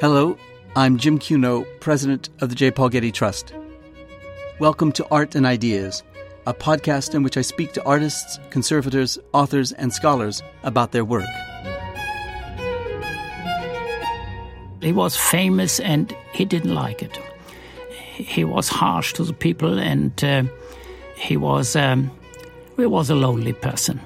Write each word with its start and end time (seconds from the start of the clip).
Hello, 0.00 0.38
I'm 0.76 0.96
Jim 0.96 1.18
Cuno, 1.18 1.66
president 1.78 2.30
of 2.40 2.48
the 2.48 2.54
J. 2.54 2.70
Paul 2.70 2.88
Getty 2.88 3.12
Trust. 3.12 3.52
Welcome 4.58 4.92
to 4.92 5.06
Art 5.10 5.34
and 5.34 5.44
Ideas, 5.44 6.02
a 6.46 6.54
podcast 6.54 7.14
in 7.14 7.22
which 7.22 7.36
I 7.36 7.42
speak 7.42 7.74
to 7.74 7.84
artists, 7.84 8.38
conservators, 8.48 9.18
authors, 9.34 9.72
and 9.72 9.92
scholars 9.92 10.42
about 10.62 10.92
their 10.92 11.04
work. 11.04 11.28
He 14.80 14.90
was 14.90 15.18
famous 15.18 15.80
and 15.80 16.16
he 16.32 16.46
didn't 16.46 16.74
like 16.74 17.02
it. 17.02 17.18
He 18.14 18.42
was 18.42 18.70
harsh 18.70 19.12
to 19.12 19.24
the 19.24 19.34
people 19.34 19.78
and 19.78 20.24
uh, 20.24 20.44
he 21.14 21.36
was 21.36 21.76
um, 21.76 22.10
he 22.78 22.86
was 22.86 23.10
a 23.10 23.14
lonely 23.14 23.52
person. 23.52 24.00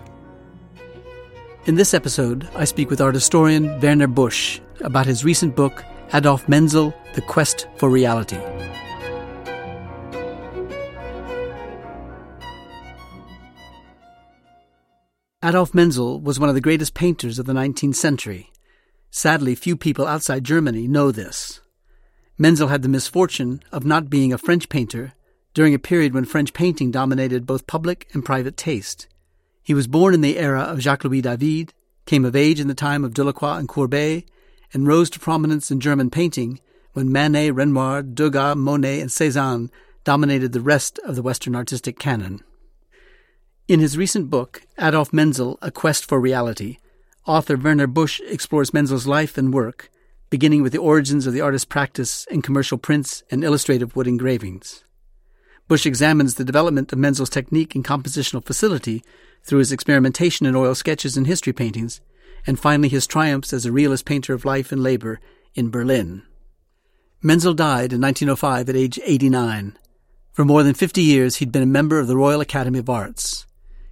In 1.66 1.76
this 1.76 1.94
episode, 1.94 2.48
I 2.56 2.64
speak 2.64 2.90
with 2.90 3.00
art 3.00 3.14
historian 3.14 3.78
Werner 3.80 4.08
Busch 4.08 4.58
about 4.84 5.06
his 5.06 5.24
recent 5.24 5.56
book, 5.56 5.84
Adolf 6.12 6.48
Menzel 6.48 6.94
The 7.14 7.22
Quest 7.22 7.66
for 7.76 7.90
Reality. 7.90 8.38
Adolf 15.42 15.74
Menzel 15.74 16.20
was 16.20 16.40
one 16.40 16.48
of 16.48 16.54
the 16.54 16.60
greatest 16.60 16.94
painters 16.94 17.38
of 17.38 17.44
the 17.44 17.52
19th 17.52 17.96
century. 17.96 18.50
Sadly, 19.10 19.54
few 19.54 19.76
people 19.76 20.06
outside 20.06 20.42
Germany 20.42 20.88
know 20.88 21.10
this. 21.10 21.60
Menzel 22.38 22.68
had 22.68 22.82
the 22.82 22.88
misfortune 22.88 23.62
of 23.70 23.84
not 23.84 24.08
being 24.08 24.32
a 24.32 24.38
French 24.38 24.68
painter 24.68 25.12
during 25.52 25.74
a 25.74 25.78
period 25.78 26.14
when 26.14 26.24
French 26.24 26.52
painting 26.52 26.90
dominated 26.90 27.46
both 27.46 27.66
public 27.66 28.08
and 28.12 28.24
private 28.24 28.56
taste. 28.56 29.06
He 29.62 29.74
was 29.74 29.86
born 29.86 30.14
in 30.14 30.20
the 30.20 30.38
era 30.38 30.62
of 30.62 30.80
Jacques 30.80 31.04
Louis 31.04 31.22
David, 31.22 31.72
came 32.06 32.24
of 32.24 32.34
age 32.34 32.58
in 32.58 32.68
the 32.68 32.74
time 32.74 33.04
of 33.04 33.14
Delacroix 33.14 33.58
and 33.58 33.68
Courbet, 33.68 34.24
and 34.74 34.86
rose 34.86 35.08
to 35.08 35.20
prominence 35.20 35.70
in 35.70 35.80
German 35.80 36.10
painting 36.10 36.60
when 36.92 37.10
Manet, 37.10 37.52
Renoir, 37.52 38.02
Degas, 38.02 38.56
Monet, 38.56 39.00
and 39.00 39.10
Cézanne 39.10 39.70
dominated 40.04 40.52
the 40.52 40.60
rest 40.60 40.98
of 41.06 41.16
the 41.16 41.22
Western 41.22 41.56
artistic 41.56 41.98
canon. 41.98 42.42
In 43.66 43.80
his 43.80 43.96
recent 43.96 44.28
book, 44.28 44.62
Adolf 44.78 45.12
Menzel, 45.12 45.58
A 45.62 45.70
Quest 45.70 46.04
for 46.04 46.20
Reality, 46.20 46.76
author 47.26 47.56
Werner 47.56 47.86
Busch 47.86 48.20
explores 48.20 48.74
Menzel's 48.74 49.06
life 49.06 49.38
and 49.38 49.54
work, 49.54 49.90
beginning 50.28 50.62
with 50.62 50.72
the 50.72 50.78
origins 50.78 51.26
of 51.26 51.32
the 51.32 51.40
artist's 51.40 51.64
practice 51.64 52.26
in 52.30 52.42
commercial 52.42 52.76
prints 52.76 53.22
and 53.30 53.42
illustrative 53.42 53.96
wood 53.96 54.06
engravings. 54.06 54.84
Busch 55.66 55.86
examines 55.86 56.34
the 56.34 56.44
development 56.44 56.92
of 56.92 56.98
Menzel's 56.98 57.30
technique 57.30 57.74
and 57.74 57.84
compositional 57.84 58.44
facility 58.44 59.02
through 59.42 59.60
his 59.60 59.72
experimentation 59.72 60.44
in 60.44 60.54
oil 60.54 60.74
sketches 60.74 61.16
and 61.16 61.26
history 61.26 61.54
paintings, 61.54 62.02
and 62.46 62.58
finally 62.58 62.88
his 62.88 63.06
triumphs 63.06 63.52
as 63.52 63.66
a 63.66 63.72
realist 63.72 64.04
painter 64.04 64.34
of 64.34 64.44
life 64.44 64.72
and 64.72 64.82
labor 64.82 65.20
in 65.54 65.70
Berlin. 65.70 66.22
Menzel 67.22 67.54
died 67.54 67.92
in 67.92 68.00
1905 68.00 68.68
at 68.68 68.76
age 68.76 69.00
89. 69.02 69.78
For 70.32 70.44
more 70.44 70.62
than 70.62 70.74
50 70.74 71.00
years, 71.00 71.36
he'd 71.36 71.52
been 71.52 71.62
a 71.62 71.66
member 71.66 71.98
of 71.98 72.06
the 72.06 72.16
Royal 72.16 72.40
Academy 72.40 72.80
of 72.80 72.90
Arts. 72.90 73.46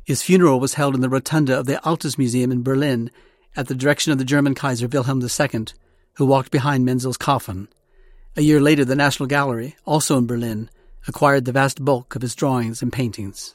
His 0.05 0.23
funeral 0.23 0.61
was 0.61 0.75
held 0.75 0.95
in 0.95 1.01
the 1.01 1.09
rotunda 1.09 1.59
of 1.59 1.67
the 1.67 1.81
Altes 1.85 2.19
Museum 2.19 2.51
in 2.51 2.63
Berlin 2.63 3.11
at 3.57 3.69
the 3.69 3.75
direction 3.75 4.13
of 4.13 4.19
the 4.19 4.25
German 4.25 4.55
Kaiser 4.55 4.89
Wilhelm 4.89 5.23
II, 5.23 5.67
who 6.15 6.27
walked 6.27 6.51
behind 6.51 6.85
Menzel's 6.85 7.17
coffin. 7.17 7.69
A 8.37 8.43
year 8.43 8.61
later, 8.61 8.85
the 8.85 8.97
National 8.97 9.27
Gallery, 9.27 9.77
also 9.87 10.19
in 10.19 10.27
Berlin, 10.27 10.69
acquired 11.07 11.45
the 11.45 11.53
vast 11.53 11.85
bulk 11.85 12.15
of 12.17 12.23
his 12.23 12.35
drawings 12.35 12.83
and 12.83 12.93
paintings. 12.93 13.55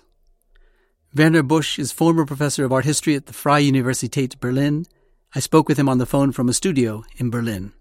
Werner 1.15 1.41
Busch 1.41 1.79
is 1.79 1.91
former 1.91 2.25
professor 2.25 2.65
of 2.65 2.73
art 2.73 2.85
history 2.85 3.15
at 3.15 3.27
the 3.27 3.33
Freie 3.33 3.71
Universität 3.71 4.39
Berlin. 4.39 4.85
I 5.33 5.39
spoke 5.39 5.69
with 5.69 5.79
him 5.79 5.87
on 5.87 5.99
the 5.99 6.05
phone 6.05 6.31
from 6.31 6.49
a 6.49 6.53
studio 6.53 7.03
in 7.15 7.29
Berlin. 7.29 7.71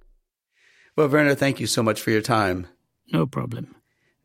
Well, 0.96 1.08
Werner, 1.08 1.34
thank 1.34 1.58
you 1.58 1.66
so 1.66 1.82
much 1.82 2.00
for 2.00 2.10
your 2.10 2.22
time. 2.22 2.68
No 3.12 3.26
problem. 3.26 3.74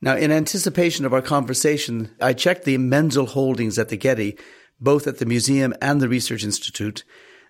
Now, 0.02 0.16
in 0.16 0.32
anticipation 0.32 1.04
of 1.06 1.14
our 1.14 1.22
conversation, 1.22 2.12
I 2.22 2.34
checked 2.34 2.64
the 2.64 2.78
Menzel 2.78 3.26
holdings 3.26 3.78
at 3.80 3.90
the 3.90 3.98
Getty, 3.98 4.38
both 4.80 5.08
at 5.08 5.18
the 5.18 5.26
museum 5.26 5.74
and 5.82 6.00
the 6.00 6.10
Research 6.10 6.44
Institute, 6.44 7.04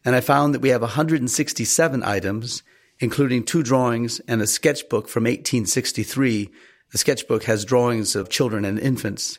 and 0.04 0.16
I 0.16 0.22
found 0.22 0.56
that 0.56 0.62
we 0.62 0.70
have 0.70 0.82
167 0.82 2.04
items, 2.04 2.64
including 3.00 3.44
two 3.44 3.62
drawings 3.62 4.20
and 4.22 4.42
a 4.42 4.48
sketchbook 4.48 5.08
from 5.10 5.26
1863. 5.26 6.50
The 6.92 6.98
sketchbook 6.98 7.44
has 7.44 7.66
drawings 7.66 8.16
of 8.16 8.30
children 8.30 8.66
and 8.66 8.80
infants 8.80 9.38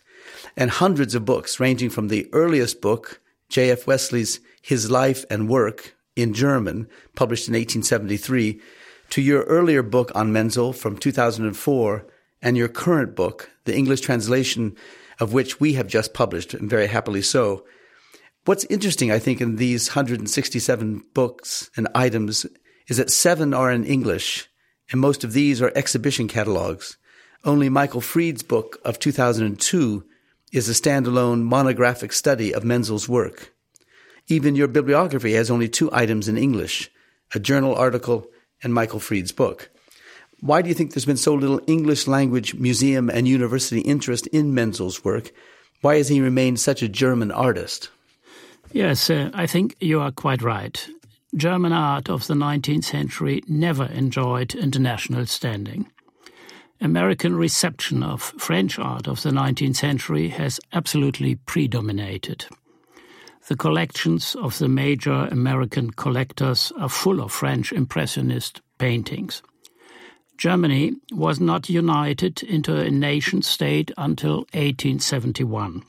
and 0.56 0.70
hundreds 0.70 1.14
of 1.14 1.24
books 1.24 1.60
ranging 1.60 1.90
from 1.90 2.08
the 2.08 2.28
earliest 2.32 2.80
book, 2.80 3.20
J.F. 3.48 3.86
Wesley's 3.86 4.40
His 4.60 4.90
Life 4.90 5.24
and 5.30 5.48
Work 5.48 5.96
in 6.16 6.34
German, 6.34 6.88
published 7.14 7.48
in 7.48 7.54
1873, 7.54 8.60
to 9.10 9.22
your 9.22 9.42
earlier 9.44 9.82
book 9.82 10.10
on 10.14 10.32
Menzel 10.32 10.72
from 10.72 10.96
2004 10.96 12.06
and 12.40 12.56
your 12.56 12.68
current 12.68 13.14
book, 13.14 13.50
the 13.64 13.76
English 13.76 14.00
translation 14.00 14.76
of 15.20 15.32
which 15.32 15.60
we 15.60 15.74
have 15.74 15.86
just 15.86 16.14
published, 16.14 16.54
and 16.54 16.68
very 16.68 16.86
happily 16.86 17.22
so. 17.22 17.64
What's 18.44 18.64
interesting, 18.64 19.12
I 19.12 19.18
think, 19.18 19.40
in 19.40 19.56
these 19.56 19.88
167 19.90 21.04
books 21.14 21.70
and 21.76 21.86
items 21.94 22.44
is 22.88 22.96
that 22.96 23.10
seven 23.10 23.54
are 23.54 23.70
in 23.70 23.84
English, 23.84 24.48
and 24.90 25.00
most 25.00 25.22
of 25.22 25.32
these 25.32 25.62
are 25.62 25.70
exhibition 25.76 26.26
catalogs. 26.26 26.96
Only 27.44 27.68
Michael 27.68 28.00
Fried's 28.00 28.42
book 28.42 28.78
of 28.84 28.98
2002 28.98 30.04
is 30.52 30.68
a 30.68 30.72
standalone 30.72 31.42
monographic 31.42 32.12
study 32.12 32.54
of 32.54 32.62
Menzel's 32.62 33.08
work. 33.08 33.54
Even 34.28 34.54
your 34.54 34.68
bibliography 34.68 35.32
has 35.32 35.50
only 35.50 35.68
two 35.68 35.90
items 35.92 36.28
in 36.28 36.36
English 36.36 36.90
a 37.34 37.40
journal 37.40 37.74
article 37.74 38.26
and 38.62 38.74
Michael 38.74 39.00
Fried's 39.00 39.32
book. 39.32 39.70
Why 40.40 40.60
do 40.60 40.68
you 40.68 40.74
think 40.74 40.92
there's 40.92 41.06
been 41.06 41.16
so 41.16 41.34
little 41.34 41.60
English 41.66 42.06
language 42.06 42.54
museum 42.54 43.08
and 43.08 43.26
university 43.26 43.80
interest 43.80 44.26
in 44.26 44.52
Menzel's 44.52 45.04
work? 45.04 45.32
Why 45.80 45.96
has 45.96 46.08
he 46.08 46.20
remained 46.20 46.60
such 46.60 46.82
a 46.82 46.88
German 46.88 47.30
artist? 47.30 47.90
Yes, 48.72 49.08
uh, 49.08 49.30
I 49.32 49.46
think 49.46 49.76
you 49.80 50.00
are 50.00 50.10
quite 50.10 50.42
right. 50.42 50.86
German 51.34 51.72
art 51.72 52.10
of 52.10 52.26
the 52.26 52.34
19th 52.34 52.84
century 52.84 53.42
never 53.48 53.86
enjoyed 53.86 54.54
international 54.54 55.26
standing. 55.26 55.91
American 56.82 57.36
reception 57.36 58.02
of 58.02 58.20
French 58.38 58.76
art 58.76 59.06
of 59.06 59.22
the 59.22 59.30
19th 59.30 59.76
century 59.76 60.28
has 60.28 60.58
absolutely 60.72 61.36
predominated. 61.36 62.44
The 63.46 63.54
collections 63.54 64.34
of 64.34 64.58
the 64.58 64.68
major 64.68 65.28
American 65.30 65.92
collectors 65.92 66.72
are 66.80 66.88
full 66.88 67.20
of 67.20 67.30
French 67.30 67.72
Impressionist 67.72 68.62
paintings. 68.78 69.42
Germany 70.36 70.94
was 71.12 71.38
not 71.38 71.68
united 71.68 72.42
into 72.42 72.76
a 72.76 72.90
nation 72.90 73.42
state 73.42 73.92
until 73.96 74.38
1871. 74.52 75.84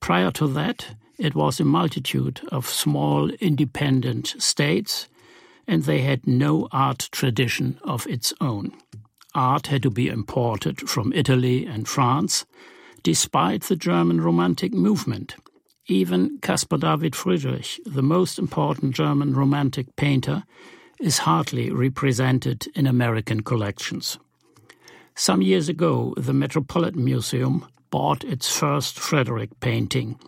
Prior 0.00 0.32
to 0.32 0.48
that, 0.48 0.96
it 1.16 1.36
was 1.36 1.60
a 1.60 1.64
multitude 1.64 2.40
of 2.50 2.68
small 2.68 3.30
independent 3.34 4.34
states, 4.38 5.06
and 5.68 5.84
they 5.84 6.00
had 6.00 6.26
no 6.26 6.66
art 6.72 7.08
tradition 7.12 7.78
of 7.84 8.04
its 8.08 8.34
own 8.40 8.72
art 9.34 9.68
had 9.68 9.82
to 9.82 9.90
be 9.90 10.08
imported 10.08 10.88
from 10.88 11.12
Italy 11.12 11.66
and 11.66 11.88
France, 11.88 12.44
despite 13.02 13.64
the 13.64 13.76
German 13.76 14.20
Romantic 14.20 14.72
movement. 14.72 15.36
Even 15.86 16.38
Caspar 16.38 16.78
David 16.78 17.16
Friedrich, 17.16 17.80
the 17.84 18.02
most 18.02 18.38
important 18.38 18.94
German 18.94 19.34
Romantic 19.34 19.96
painter, 19.96 20.44
is 21.00 21.18
hardly 21.18 21.70
represented 21.70 22.68
in 22.76 22.86
American 22.86 23.42
collections. 23.42 24.18
Some 25.14 25.42
years 25.42 25.68
ago, 25.68 26.14
the 26.16 26.32
Metropolitan 26.32 27.04
Museum 27.04 27.66
bought 27.90 28.24
its 28.24 28.48
first 28.48 28.98
Friedrich 28.98 29.50
painting. 29.60 30.18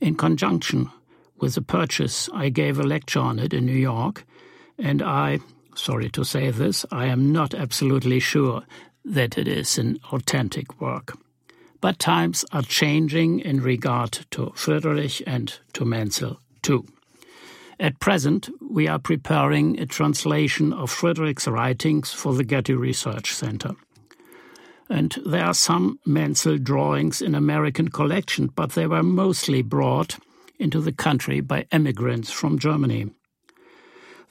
In 0.00 0.14
conjunction 0.14 0.90
with 1.38 1.54
the 1.54 1.62
purchase, 1.62 2.28
I 2.32 2.48
gave 2.48 2.78
a 2.78 2.84
lecture 2.84 3.20
on 3.20 3.38
it 3.38 3.52
in 3.52 3.66
New 3.66 3.72
York, 3.72 4.24
and 4.78 5.02
I 5.02 5.40
sorry 5.80 6.10
to 6.10 6.24
say 6.24 6.50
this, 6.50 6.84
I 6.92 7.06
am 7.06 7.32
not 7.32 7.54
absolutely 7.54 8.20
sure 8.20 8.62
that 9.04 9.38
it 9.38 9.48
is 9.48 9.78
an 9.78 9.98
authentic 10.12 10.80
work. 10.80 11.16
But 11.80 11.98
times 11.98 12.44
are 12.52 12.62
changing 12.62 13.40
in 13.40 13.62
regard 13.62 14.26
to 14.32 14.52
Friedrich 14.54 15.22
and 15.26 15.58
to 15.72 15.84
Menzel 15.84 16.38
too. 16.62 16.84
At 17.78 17.98
present, 17.98 18.50
we 18.60 18.86
are 18.88 18.98
preparing 18.98 19.80
a 19.80 19.86
translation 19.86 20.74
of 20.74 20.90
Friedrich's 20.90 21.48
writings 21.48 22.12
for 22.12 22.34
the 22.34 22.44
Getty 22.44 22.74
Research 22.74 23.32
Center. 23.32 23.70
And 24.90 25.16
there 25.24 25.46
are 25.46 25.54
some 25.54 25.98
Menzel 26.04 26.58
drawings 26.58 27.22
in 27.22 27.34
American 27.34 27.88
collection, 27.88 28.48
but 28.48 28.72
they 28.72 28.86
were 28.86 29.02
mostly 29.02 29.62
brought 29.62 30.18
into 30.58 30.80
the 30.82 30.92
country 30.92 31.40
by 31.40 31.64
emigrants 31.72 32.30
from 32.30 32.58
Germany. 32.58 33.08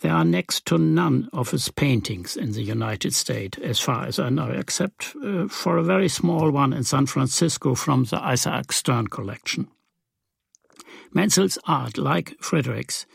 There 0.02 0.14
are 0.14 0.26
next 0.26 0.66
to 0.68 0.78
none 0.78 1.30
of 1.34 1.52
his 1.52 1.70
paintings 1.70 2.38
in 2.38 2.54
the 2.54 2.64
United 2.64 3.14
States, 3.14 3.58
as 3.58 3.80
far 3.80 4.06
as 4.06 4.18
I 4.20 4.30
know, 4.30 4.50
except 4.50 5.16
uh, 5.24 5.48
for 5.48 5.78
a 5.78 5.84
very 5.84 6.08
small 6.08 6.52
one 6.52 6.72
in 6.74 6.84
San 6.84 7.06
Francisco 7.06 7.76
from 7.76 8.06
the 8.06 8.18
Isaac 8.24 8.72
Stern 8.72 9.08
collection. 9.08 9.68
Menzel's 11.14 11.58
art, 11.66 11.98
like 11.98 12.36
Friedrich's, 12.40 13.06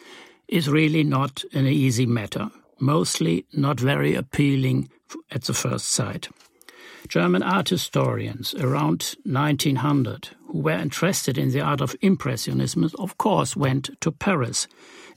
is 0.48 0.68
really 0.68 1.04
not 1.04 1.44
an 1.52 1.66
easy 1.66 2.06
matter. 2.06 2.50
mostly 2.80 3.46
not 3.52 3.80
very 3.80 4.14
appealing 4.14 4.90
at 5.30 5.44
the 5.44 5.54
first 5.54 5.86
sight. 5.86 6.28
German 7.08 7.42
art 7.42 7.68
historians 7.68 8.54
around 8.54 9.14
1900 9.24 10.30
who 10.48 10.60
were 10.60 10.72
interested 10.72 11.36
in 11.36 11.50
the 11.50 11.60
art 11.60 11.80
of 11.80 11.94
Impressionism, 12.00 12.90
of 12.98 13.18
course, 13.18 13.56
went 13.56 13.90
to 14.00 14.10
Paris 14.10 14.66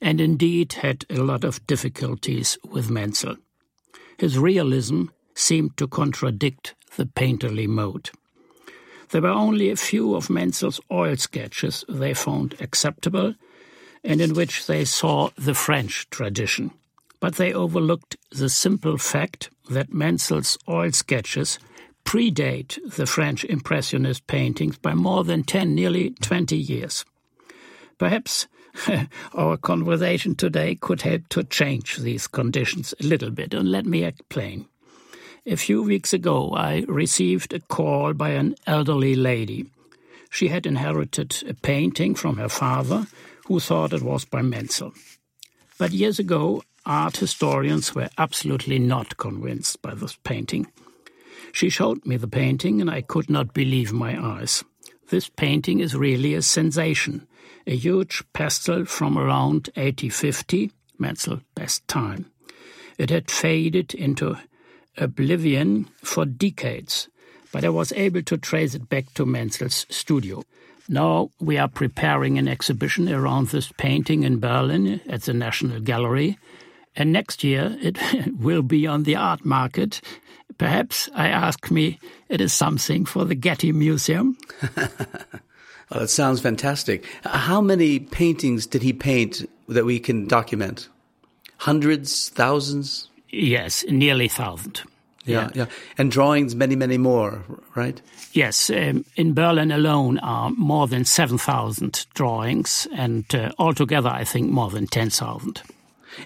and 0.01 0.19
indeed 0.19 0.73
had 0.73 1.05
a 1.09 1.23
lot 1.23 1.43
of 1.43 1.65
difficulties 1.65 2.57
with 2.63 2.89
Menzel. 2.89 3.37
His 4.17 4.37
realism 4.37 5.05
seemed 5.33 5.77
to 5.77 5.87
contradict 5.87 6.75
the 6.95 7.05
painterly 7.05 7.67
mode. 7.67 8.09
There 9.09 9.21
were 9.21 9.29
only 9.29 9.69
a 9.69 9.77
few 9.77 10.15
of 10.15 10.29
Menzel's 10.29 10.81
oil 10.91 11.15
sketches 11.15 11.85
they 11.87 12.13
found 12.13 12.55
acceptable 12.59 13.35
and 14.03 14.19
in 14.19 14.33
which 14.33 14.67
they 14.67 14.85
saw 14.85 15.29
the 15.37 15.53
French 15.53 16.09
tradition. 16.09 16.71
But 17.19 17.35
they 17.35 17.53
overlooked 17.53 18.17
the 18.31 18.49
simple 18.49 18.97
fact 18.97 19.49
that 19.69 19.93
Menzel's 19.93 20.57
oil 20.67 20.91
sketches 20.91 21.57
predate 22.07 22.79
the 22.95 23.05
French 23.05 23.43
Impressionist 23.43 24.27
paintings 24.27 24.77
by 24.77 24.93
more 24.93 25.25
than 25.25 25.43
10, 25.43 25.75
nearly 25.75 26.11
20 26.21 26.55
years. 26.55 27.03
Perhaps 27.97 28.47
our 29.33 29.57
conversation 29.57 30.33
today 30.33 30.75
could 30.75 31.01
help 31.01 31.27
to 31.27 31.43
change 31.43 31.97
these 31.97 32.25
conditions 32.25 32.93
a 33.01 33.05
little 33.05 33.29
bit, 33.29 33.53
and 33.53 33.69
let 33.69 33.85
me 33.85 34.05
explain. 34.05 34.67
A 35.45 35.57
few 35.57 35.83
weeks 35.83 36.13
ago, 36.13 36.53
I 36.55 36.85
received 36.87 37.51
a 37.51 37.59
call 37.59 38.13
by 38.13 38.29
an 38.29 38.55
elderly 38.65 39.15
lady. 39.15 39.65
She 40.29 40.47
had 40.47 40.65
inherited 40.65 41.43
a 41.45 41.53
painting 41.55 42.15
from 42.15 42.37
her 42.37 42.49
father, 42.49 43.07
who 43.47 43.59
thought 43.59 43.91
it 43.91 44.01
was 44.01 44.23
by 44.23 44.41
Menzel. 44.41 44.93
But 45.77 45.91
years 45.91 46.19
ago, 46.19 46.63
art 46.85 47.17
historians 47.17 47.93
were 47.93 48.09
absolutely 48.17 48.79
not 48.79 49.17
convinced 49.17 49.81
by 49.81 49.93
this 49.93 50.17
painting. 50.23 50.67
She 51.57 51.69
showed 51.69 52.05
me 52.05 52.17
the 52.17 52.27
painting, 52.27 52.81
and 52.81 52.87
I 52.87 53.01
could 53.01 53.31
not 53.31 53.51
believe 53.51 53.91
my 53.91 54.15
eyes. 54.15 54.63
This 55.09 55.27
painting 55.27 55.79
is 55.79 55.95
really 55.95 56.35
a 56.35 56.43
sensation, 56.43 57.27
a 57.65 57.75
huge 57.75 58.21
pastel 58.31 58.85
from 58.85 59.17
around 59.17 59.71
1850, 59.73 60.69
Menzel 60.99 61.39
best 61.55 61.87
time. 61.87 62.27
It 62.99 63.09
had 63.09 63.31
faded 63.31 63.95
into 63.95 64.37
oblivion 64.97 65.89
for 66.03 66.25
decades, 66.25 67.09
but 67.51 67.65
I 67.65 67.69
was 67.69 67.91
able 67.93 68.21
to 68.21 68.37
trace 68.37 68.75
it 68.75 68.87
back 68.87 69.11
to 69.15 69.25
Menzel's 69.25 69.87
studio. 69.89 70.43
Now 70.87 71.31
we 71.39 71.57
are 71.57 71.67
preparing 71.67 72.37
an 72.37 72.47
exhibition 72.47 73.09
around 73.09 73.47
this 73.47 73.71
painting 73.77 74.21
in 74.21 74.39
Berlin 74.39 75.01
at 75.09 75.23
the 75.23 75.33
National 75.33 75.79
Gallery, 75.79 76.37
and 76.95 77.11
next 77.11 77.43
year 77.43 77.75
it 77.81 77.97
will 78.39 78.61
be 78.61 78.85
on 78.85 79.05
the 79.05 79.15
art 79.15 79.43
market 79.43 80.01
Perhaps, 80.57 81.09
I 81.13 81.27
ask 81.27 81.69
me, 81.69 81.99
it 82.29 82.41
is 82.41 82.53
something 82.53 83.05
for 83.05 83.25
the 83.25 83.35
Getty 83.35 83.71
Museum. 83.71 84.37
well, 84.77 84.89
that 85.91 86.09
sounds 86.09 86.41
fantastic. 86.41 87.05
How 87.23 87.61
many 87.61 87.99
paintings 87.99 88.65
did 88.65 88.81
he 88.81 88.93
paint 88.93 89.47
that 89.67 89.85
we 89.85 89.99
can 89.99 90.27
document? 90.27 90.89
Hundreds, 91.57 92.29
thousands? 92.29 93.09
Yes, 93.29 93.85
nearly 93.89 94.27
thousand. 94.27 94.81
Yeah, 95.25 95.49
yeah, 95.53 95.65
and 95.97 96.09
drawings, 96.09 96.55
many, 96.55 96.77
many 96.77 96.97
more, 96.97 97.43
right? 97.75 98.01
Yes, 98.31 98.69
um, 98.69 99.03
in 99.17 99.33
Berlin 99.33 99.73
alone 99.73 100.19
are 100.19 100.51
more 100.51 100.87
than 100.87 101.03
seven 101.03 101.37
thousand 101.37 102.05
drawings, 102.13 102.87
and 102.93 103.25
uh, 103.35 103.51
altogether, 103.59 104.07
I 104.07 104.23
think 104.23 104.49
more 104.49 104.69
than 104.69 104.87
ten 104.87 105.09
thousand. 105.09 105.61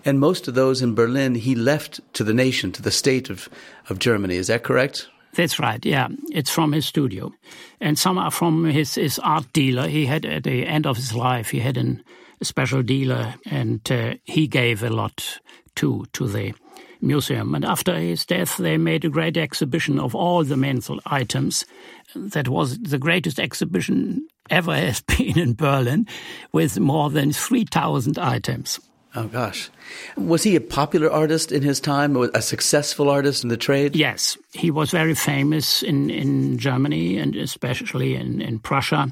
And 0.05 0.19
most 0.19 0.47
of 0.47 0.55
those 0.55 0.81
in 0.81 0.95
Berlin, 0.95 1.35
he 1.35 1.55
left 1.55 1.99
to 2.13 2.23
the 2.23 2.33
nation, 2.33 2.71
to 2.73 2.81
the 2.81 2.91
state 2.91 3.29
of, 3.29 3.49
of 3.89 3.99
Germany. 3.99 4.35
Is 4.35 4.47
that 4.47 4.63
correct? 4.63 5.07
That's 5.33 5.59
right, 5.59 5.83
yeah. 5.85 6.09
It's 6.31 6.49
from 6.49 6.73
his 6.73 6.85
studio. 6.85 7.31
And 7.79 7.97
some 7.97 8.17
are 8.17 8.31
from 8.31 8.65
his, 8.65 8.95
his 8.95 9.17
art 9.19 9.51
dealer. 9.53 9.87
He 9.87 10.05
had, 10.05 10.25
at 10.25 10.43
the 10.43 10.65
end 10.65 10.85
of 10.85 10.97
his 10.97 11.13
life, 11.13 11.49
he 11.49 11.59
had 11.59 11.77
an, 11.77 12.03
a 12.41 12.45
special 12.45 12.83
dealer, 12.83 13.35
and 13.45 13.89
uh, 13.91 14.15
he 14.23 14.47
gave 14.47 14.83
a 14.83 14.89
lot 14.89 15.39
to, 15.75 16.05
to 16.13 16.27
the 16.27 16.53
museum. 17.01 17.55
And 17.55 17.63
after 17.63 17.95
his 17.95 18.25
death, 18.25 18.57
they 18.57 18.77
made 18.77 19.05
a 19.05 19.09
great 19.09 19.37
exhibition 19.37 19.99
of 19.99 20.13
all 20.15 20.43
the 20.43 20.57
Menzel 20.57 20.99
items. 21.05 21.65
That 22.13 22.49
was 22.49 22.77
the 22.79 22.99
greatest 22.99 23.39
exhibition 23.39 24.27
ever 24.49 24.75
has 24.75 25.01
been 25.01 25.39
in 25.39 25.53
Berlin, 25.53 26.07
with 26.51 26.79
more 26.79 27.09
than 27.09 27.31
3,000 27.31 28.19
items. 28.19 28.79
Oh, 29.13 29.27
gosh. 29.27 29.69
Was 30.15 30.43
he 30.43 30.55
a 30.55 30.61
popular 30.61 31.11
artist 31.11 31.51
in 31.51 31.63
his 31.63 31.81
time, 31.81 32.15
a 32.15 32.41
successful 32.41 33.09
artist 33.09 33.43
in 33.43 33.49
the 33.49 33.57
trade? 33.57 33.95
Yes. 33.95 34.37
He 34.53 34.71
was 34.71 34.91
very 34.91 35.15
famous 35.15 35.83
in, 35.83 36.09
in 36.09 36.57
Germany 36.57 37.17
and 37.17 37.35
especially 37.35 38.15
in, 38.15 38.41
in 38.41 38.59
Prussia. 38.59 39.11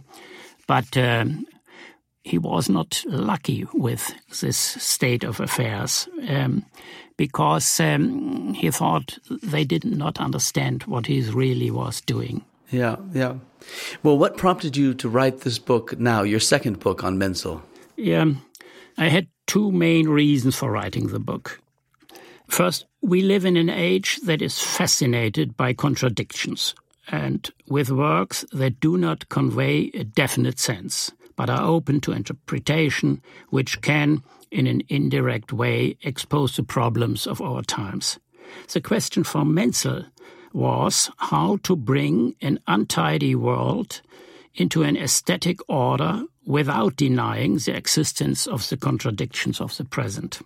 But 0.67 0.95
uh, 0.95 1.25
he 2.23 2.37
was 2.37 2.69
not 2.69 3.03
lucky 3.07 3.65
with 3.73 4.13
this 4.39 4.57
state 4.57 5.23
of 5.23 5.39
affairs 5.39 6.07
um, 6.29 6.65
because 7.17 7.79
um, 7.81 8.53
he 8.53 8.71
thought 8.71 9.17
they 9.43 9.65
did 9.65 9.83
not 9.83 10.19
understand 10.21 10.83
what 10.83 11.07
he 11.07 11.21
really 11.21 11.71
was 11.71 11.99
doing. 12.01 12.45
Yeah, 12.71 12.97
yeah. 13.13 13.35
Well, 14.03 14.17
what 14.17 14.37
prompted 14.37 14.77
you 14.77 14.93
to 14.93 15.09
write 15.09 15.41
this 15.41 15.59
book 15.59 15.99
now, 15.99 16.21
your 16.23 16.39
second 16.39 16.79
book 16.79 17.03
on 17.03 17.17
Menzel? 17.17 17.61
Yeah, 17.97 18.25
I 18.97 19.09
had 19.09 19.27
two 19.49 19.71
main 19.71 20.07
reasons 20.07 20.55
for 20.55 20.69
writing 20.69 21.07
the 21.07 21.19
book. 21.19 21.59
First, 22.47 22.85
we 23.01 23.23
live 23.23 23.45
in 23.45 23.57
an 23.57 23.67
age 23.69 24.19
that 24.23 24.43
is 24.43 24.61
fascinated 24.61 25.57
by 25.57 25.73
contradictions 25.73 26.75
and 27.07 27.49
with 27.67 27.89
works 27.89 28.45
that 28.51 28.79
do 28.79 28.95
not 28.95 29.27
convey 29.29 29.89
a 29.95 30.03
definite 30.03 30.59
sense, 30.59 31.11
but 31.35 31.49
are 31.49 31.65
open 31.65 31.99
to 32.01 32.11
interpretation, 32.11 33.23
which 33.49 33.81
can, 33.81 34.21
in 34.51 34.67
an 34.67 34.83
indirect 34.87 35.51
way, 35.51 35.97
expose 36.03 36.55
the 36.55 36.61
problems 36.61 37.25
of 37.25 37.41
our 37.41 37.63
times. 37.63 38.19
The 38.71 38.81
question 38.81 39.23
for 39.23 39.43
Menzel 39.43 40.05
was 40.53 41.09
how 41.17 41.57
to 41.63 41.75
bring 41.75 42.35
an 42.39 42.59
untidy 42.67 43.33
world 43.33 44.01
into 44.55 44.83
an 44.83 44.97
aesthetic 44.97 45.59
order 45.69 46.23
without 46.45 46.95
denying 46.95 47.57
the 47.57 47.75
existence 47.75 48.47
of 48.47 48.67
the 48.69 48.77
contradictions 48.77 49.61
of 49.61 49.77
the 49.77 49.85
present. 49.85 50.39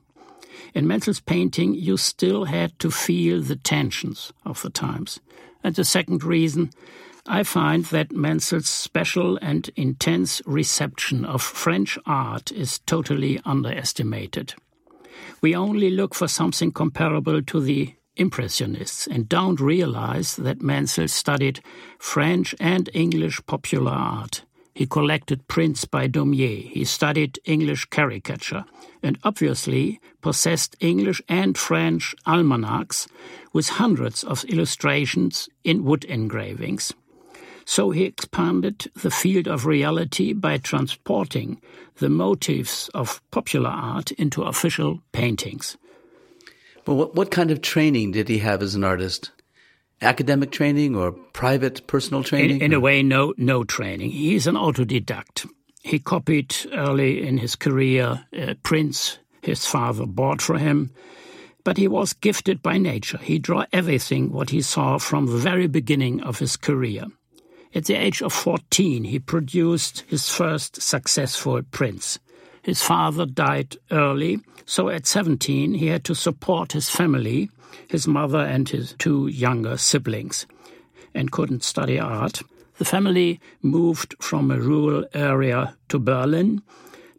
In 0.74 0.88
Menzel's 0.88 1.19
painting, 1.19 1.74
you 1.74 1.98
still 1.98 2.45
had 2.45 2.77
to 2.79 2.91
feel 2.91 3.41
the 3.41 3.55
tensions 3.55 4.33
of 4.45 4.62
the 4.62 4.69
times. 4.69 5.19
And 5.63 5.75
the 5.75 5.86
second 5.86 6.24
reason, 6.24 6.72
I 7.25 7.43
find 7.43 7.86
that 7.86 8.12
Menzel's 8.12 8.67
special 8.67 9.38
and 9.41 9.69
intense 9.75 10.41
reception 10.45 11.24
of 11.24 11.41
French 11.41 11.98
art 12.05 12.51
is 12.51 12.79
totally 12.79 13.39
underestimated. 13.45 14.55
We 15.41 15.55
only 15.55 15.89
look 15.89 16.15
for 16.15 16.27
something 16.27 16.72
comparable 16.72 17.41
to 17.41 17.62
the 17.62 17.95
Impressionists 18.15 19.08
and 19.08 19.27
don't 19.27 19.60
realize 19.60 20.36
that 20.36 20.62
Menzel 20.62 21.08
studied 21.08 21.62
French 21.98 22.53
and 22.60 22.89
English 22.93 23.43
popular 23.48 23.91
art. 23.91 24.43
He 24.75 24.86
collected 24.86 25.48
prints 25.48 25.86
by 25.86 26.08
Daumier. 26.08 26.67
He 26.70 26.86
studied 26.86 27.39
English 27.46 27.86
caricature 27.86 28.65
and 29.01 29.17
obviously 29.24 30.00
possessed 30.22 30.75
English 30.79 31.22
and 31.27 31.58
French 31.58 32.15
almanacs 32.25 33.08
with 33.51 33.70
hundreds 33.70 34.24
of 34.24 34.46
illustrations 34.46 35.50
in 35.63 35.84
wood 35.84 36.03
engravings. 36.05 36.93
So 37.65 37.91
he 37.91 38.03
expanded 38.03 38.91
the 38.93 39.12
field 39.12 39.48
of 39.48 39.65
reality 39.65 40.34
by 40.34 40.58
transporting 40.58 41.62
the 41.98 42.10
motifs 42.10 42.89
of 42.89 43.22
popular 43.32 43.70
art 43.70 44.12
into 44.12 44.43
official 44.43 45.01
paintings. 45.12 45.77
But 46.86 46.96
what, 46.96 47.16
what 47.16 47.32
kind 47.32 47.52
of 47.52 47.62
training 47.62 48.12
did 48.12 48.28
he 48.28 48.40
have 48.40 48.62
as 48.62 48.75
an 48.75 48.84
artist? 48.84 49.32
academic 50.04 50.52
training 50.52 50.96
or 50.96 51.12
private 51.12 51.88
personal 51.88 52.24
training? 52.24 52.58
In, 52.58 52.62
in 52.62 52.74
a 52.74 52.80
way, 52.80 53.02
no, 53.02 53.34
no 53.38 53.63
training. 53.63 54.12
He's 54.12 54.48
an 54.48 54.56
autodidact. 54.56 55.50
He 55.82 56.00
copied 56.00 56.56
early 56.74 57.25
in 57.25 57.38
his 57.38 57.56
career 57.56 58.25
uh, 58.38 58.54
prints 58.63 59.20
his 59.42 59.66
father 59.66 60.06
bought 60.06 60.42
for 60.42 60.58
him, 60.58 60.92
but 61.66 61.78
he 61.78 61.88
was 61.88 62.13
gifted 62.13 62.62
by 62.62 62.78
nature. 62.78 63.18
He 63.18 63.40
drew 63.40 63.66
everything 63.74 64.32
what 64.32 64.52
he 64.52 64.62
saw 64.62 64.98
from 64.98 65.25
the 65.25 65.38
very 65.38 65.68
beginning 65.68 66.22
of 66.22 66.40
his 66.40 66.56
career. 66.56 67.08
At 67.75 67.86
the 67.86 67.96
age 67.96 68.22
of 68.22 68.32
14, 68.32 69.04
he 69.04 69.20
produced 69.20 70.06
his 70.08 70.30
first 70.30 70.82
successful 70.82 71.62
prints. 71.72 72.20
His 72.63 72.82
father 72.82 73.25
died 73.25 73.77
early, 73.91 74.39
so 74.65 74.89
at 74.89 75.05
17 75.05 75.75
he 75.75 75.88
had 75.88 76.03
to 76.05 76.15
support 76.15 76.72
his 76.72 76.89
family 76.89 77.50
his 77.89 78.08
mother 78.08 78.39
and 78.39 78.70
his 78.70 78.96
two 78.98 79.27
younger 79.27 79.77
siblings, 79.77 80.46
and 81.13 81.32
couldn't 81.32 81.63
study 81.63 82.00
art. 82.00 82.41
The 82.77 82.86
family 82.86 83.39
moved 83.62 84.15
from 84.20 84.51
a 84.51 84.60
rural 84.60 85.05
area 85.13 85.75
to 85.89 86.00
Berlin 86.00 86.62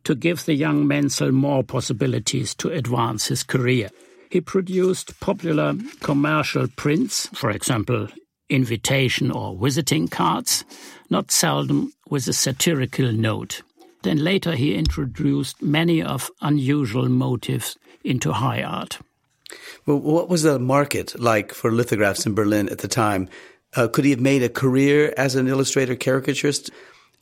to 0.04 0.14
give 0.14 0.44
the 0.44 0.54
young 0.54 0.86
Menzel 0.86 1.32
more 1.32 1.62
possibilities 1.62 2.54
to 2.56 2.70
advance 2.70 3.28
his 3.28 3.42
career. 3.42 3.90
He 4.30 4.40
produced 4.40 5.18
popular 5.20 5.74
commercial 6.00 6.66
prints, 6.68 7.28
for 7.32 7.50
example, 7.50 8.08
invitation 8.50 9.30
or 9.30 9.56
visiting 9.56 10.08
cards, 10.08 10.64
not 11.08 11.30
seldom 11.30 11.92
with 12.10 12.26
a 12.26 12.32
satirical 12.32 13.12
note. 13.12 13.62
Then 14.04 14.18
later 14.18 14.54
he 14.54 14.74
introduced 14.74 15.62
many 15.62 16.02
of 16.02 16.30
unusual 16.42 17.08
motives 17.08 17.78
into 18.04 18.32
high 18.32 18.62
art. 18.62 18.98
Well, 19.86 19.98
what 19.98 20.28
was 20.28 20.42
the 20.42 20.58
market 20.58 21.18
like 21.18 21.54
for 21.54 21.72
lithographs 21.72 22.26
in 22.26 22.34
Berlin 22.34 22.68
at 22.68 22.78
the 22.78 22.88
time? 22.88 23.28
Uh, 23.74 23.88
could 23.88 24.04
he 24.04 24.10
have 24.10 24.20
made 24.20 24.42
a 24.42 24.50
career 24.50 25.14
as 25.16 25.36
an 25.36 25.48
illustrator 25.48 25.96
caricaturist 25.96 26.70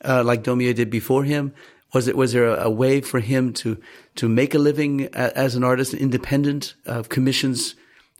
uh, 0.03 0.23
like 0.25 0.43
Daumier 0.43 0.75
did 0.75 0.89
before 0.89 1.23
him? 1.23 1.53
Was 1.93 2.09
it 2.09 2.17
was 2.17 2.33
there 2.33 2.47
a, 2.47 2.65
a, 2.65 2.69
way 2.69 2.99
for 3.01 3.21
him 3.21 3.53
to 3.53 3.77
to 4.15 4.27
make 4.27 4.53
a 4.53 4.59
living 4.59 5.05
as 5.13 5.55
an 5.55 5.63
artist, 5.63 5.93
independent 5.93 6.73
of 6.85 7.07
commissions 7.07 7.75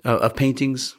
uh, 0.06 0.20
of 0.20 0.36
paintings? 0.36 0.96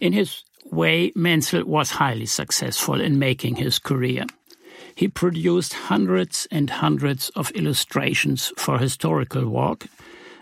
In 0.00 0.12
his 0.12 0.42
way, 0.70 1.12
Menzel 1.14 1.64
was 1.64 1.90
highly 1.90 2.26
successful 2.26 3.00
in 3.00 3.18
making 3.18 3.56
his 3.56 3.78
career. 3.78 4.26
He 4.98 5.06
produced 5.06 5.74
hundreds 5.74 6.48
and 6.50 6.68
hundreds 6.68 7.28
of 7.36 7.52
illustrations 7.52 8.52
for 8.56 8.80
historical 8.80 9.48
work, 9.48 9.86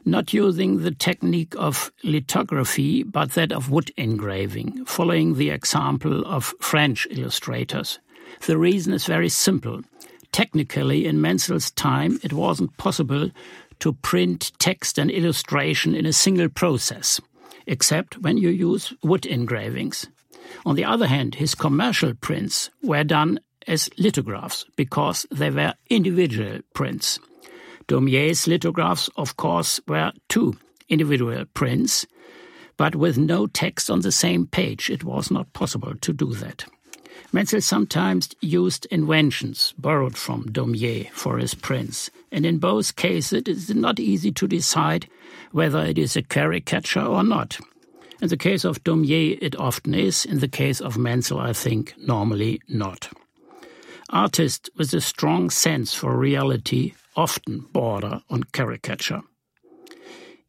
not 0.07 0.33
using 0.33 0.83
the 0.83 0.93
technique 0.93 1.53
of 1.59 1.93
lithography 2.03 3.03
but 3.03 3.33
that 3.33 3.53
of 3.53 3.71
wood 3.71 3.91
engraving, 3.99 4.87
following 4.87 5.35
the 5.35 5.51
example 5.51 6.25
of 6.25 6.55
French 6.59 7.07
illustrators. 7.11 7.99
The 8.47 8.57
reason 8.57 8.95
is 8.95 9.05
very 9.05 9.29
simple. 9.29 9.83
Technically, 10.33 11.05
in 11.05 11.21
Menzel's 11.21 11.71
time, 11.73 12.19
it 12.23 12.33
wasn't 12.33 12.79
possible 12.79 13.31
to 13.81 13.93
print 13.93 14.53
text 14.59 14.97
and 14.97 15.11
illustration 15.11 15.95
in 15.95 16.07
a 16.07 16.15
single 16.15 16.49
process, 16.49 17.21
except 17.67 18.23
when 18.23 18.39
you 18.39 18.49
use 18.49 18.95
wood 19.03 19.27
engravings. 19.27 20.07
On 20.65 20.77
the 20.77 20.85
other 20.85 21.09
hand, 21.09 21.35
his 21.35 21.55
commercial 21.55 22.15
prints 22.15 22.71
were 22.83 23.05
done 23.05 23.39
as 23.67 23.91
lithographs 23.99 24.65
because 24.77 25.27
they 25.31 25.51
were 25.51 25.75
individual 25.91 26.61
prints. 26.75 27.19
Daumier's 27.89 28.47
lithographs, 28.47 29.09
of 29.17 29.37
course, 29.37 29.81
were 29.87 30.13
two 30.29 30.57
individual 30.89 31.45
prints, 31.55 32.07
but 32.77 32.97
with 32.97 33.17
no 33.17 33.47
text 33.47 33.91
on 33.91 34.01
the 34.01 34.13
same 34.13 34.47
page, 34.47 34.91
it 34.91 35.05
was 35.05 35.31
not 35.31 35.53
possible 35.53 35.95
to 36.01 36.13
do 36.13 36.35
that. 36.35 36.65
Menzel 37.33 37.61
sometimes 37.61 38.31
used 38.41 38.87
inventions 38.87 39.75
borrowed 39.79 40.17
from 40.17 40.45
Daumier 40.53 41.11
for 41.13 41.39
his 41.39 41.55
prints, 41.55 42.11
and 42.31 42.47
in 42.47 42.59
both 42.59 42.97
cases 42.97 43.33
it 43.33 43.49
is 43.49 43.75
not 43.75 43.99
easy 43.99 44.33
to 44.33 44.47
decide 44.47 45.09
whether 45.53 45.81
it 45.81 45.99
is 45.99 46.17
a 46.17 46.23
caricature 46.23 47.05
or 47.05 47.23
not. 47.23 47.59
In 48.23 48.29
the 48.29 48.37
case 48.37 48.65
of 48.65 48.83
Daumier, 48.85 49.39
it 49.43 49.57
often 49.57 49.95
is. 49.95 50.25
In 50.25 50.39
the 50.41 50.49
case 50.49 50.81
of 50.81 50.97
Menzel, 50.97 51.39
I 51.39 51.53
think 51.53 51.95
normally 51.99 52.61
not. 52.69 53.11
Artists 54.11 54.71
with 54.77 54.93
a 54.95 55.01
strong 55.01 55.51
sense 55.51 55.93
for 55.95 56.17
reality 56.17 56.95
often 57.17 57.67
border 57.73 58.21
on 58.31 58.45
caricature. 58.45 59.23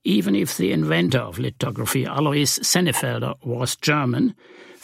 Even 0.03 0.35
if 0.35 0.57
the 0.57 0.71
inventor 0.71 1.19
of 1.19 1.39
lithography, 1.39 2.05
Alois 2.05 2.59
Senefelder, 2.59 3.35
was 3.43 3.75
German, 3.75 4.35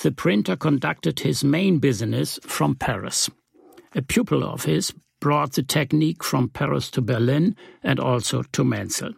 the 0.01 0.12
printer 0.12 0.56
conducted 0.56 1.20
his 1.20 1.44
main 1.44 1.80
business 1.80 2.39
from 2.44 2.75
Paris. 2.75 3.30
A 3.96 4.01
pupil 4.01 4.44
of 4.44 4.65
his 4.65 4.94
brought 5.20 5.53
the 5.53 5.63
technique 5.63 6.24
from 6.24 6.50
Paris 6.50 6.89
to 6.92 7.01
Berlin 7.01 7.56
and 7.84 8.00
also 8.00 8.44
to 8.51 8.63
Menzel. 8.63 9.13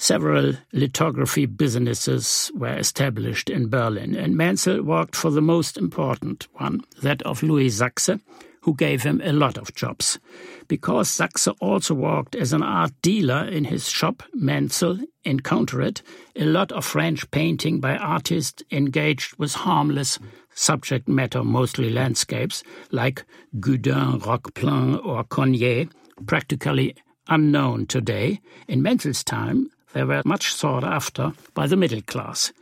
Several 0.00 0.54
lithography 0.72 1.44
businesses 1.46 2.52
were 2.54 2.76
established 2.76 3.50
in 3.50 3.68
Berlin, 3.68 4.14
and 4.14 4.36
Menzel 4.36 4.82
worked 4.82 5.16
for 5.16 5.30
the 5.30 5.42
most 5.42 5.76
important 5.76 6.46
one, 6.54 6.82
that 7.02 7.20
of 7.22 7.42
Louis 7.42 7.68
Sachse, 7.68 8.20
who 8.62 8.74
gave 8.74 9.02
him 9.02 9.20
a 9.24 9.32
lot 9.32 9.58
of 9.58 9.74
jobs. 9.74 10.18
Because 10.68 11.10
Sachse 11.10 11.48
also 11.60 11.94
worked 11.94 12.36
as 12.36 12.52
an 12.52 12.62
art 12.62 12.92
dealer 13.02 13.44
in 13.44 13.64
his 13.64 13.88
shop, 13.88 14.22
Menzel 14.32 15.00
encountered 15.24 16.00
a 16.36 16.44
lot 16.44 16.70
of 16.70 16.84
French 16.84 17.28
painting 17.32 17.80
by 17.80 17.96
artists 17.96 18.62
engaged 18.70 19.36
with 19.36 19.52
harmless 19.54 20.18
subject 20.54 21.08
matter, 21.08 21.42
mostly 21.42 21.90
landscapes, 21.90 22.62
like 22.92 23.24
Gudin, 23.58 24.20
Roqueplan, 24.20 25.04
or 25.04 25.24
Corneille, 25.24 25.90
practically 26.26 26.94
unknown 27.26 27.86
today. 27.86 28.40
In 28.68 28.82
Menzel's 28.82 29.24
time, 29.24 29.70
they 29.92 30.04
were 30.04 30.22
much 30.24 30.52
sought 30.52 30.84
after 30.84 31.32
by 31.54 31.66
the 31.66 31.76
middle 31.76 32.02
class. 32.02 32.52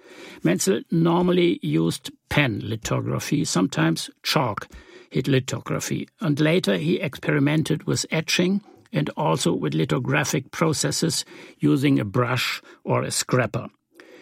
Menzel 0.43 0.83
normally 0.91 1.59
used 1.63 2.11
pen 2.29 2.61
lithography, 2.63 3.45
sometimes 3.45 4.11
chalk 4.23 4.69
hit 5.11 5.29
lithography, 5.29 6.09
and 6.21 6.41
later 6.41 6.77
he 6.77 7.01
experimented 7.01 7.85
with 7.85 8.07
etching 8.11 8.61
and 8.93 9.11
also 9.11 9.53
with 9.53 9.75
lithographic 9.75 10.51
processes 10.51 11.25
using 11.59 11.99
a 11.99 12.05
brush 12.05 12.63
or 12.85 13.03
a 13.03 13.11
scraper. 13.11 13.69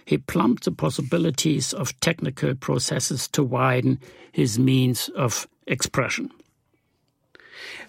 He 0.04 0.18
plumbed 0.18 0.60
the 0.64 0.72
possibilities 0.72 1.72
of 1.72 1.98
technical 2.00 2.54
processes 2.54 3.28
to 3.28 3.42
widen 3.42 3.98
his 4.32 4.58
means 4.58 5.08
of 5.10 5.48
expression. 5.66 6.30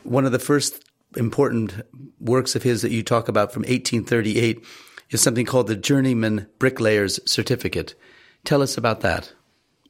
One 0.03 0.25
of 0.25 0.31
the 0.31 0.39
first 0.39 0.83
important 1.17 1.81
works 2.19 2.55
of 2.55 2.63
his 2.63 2.81
that 2.81 2.91
you 2.91 3.03
talk 3.03 3.27
about 3.27 3.51
from 3.51 3.61
1838 3.63 4.63
is 5.09 5.21
something 5.21 5.45
called 5.45 5.67
the 5.67 5.75
Journeyman 5.75 6.47
Bricklayer's 6.59 7.19
Certificate. 7.29 7.95
Tell 8.43 8.61
us 8.61 8.77
about 8.77 9.01
that. 9.01 9.33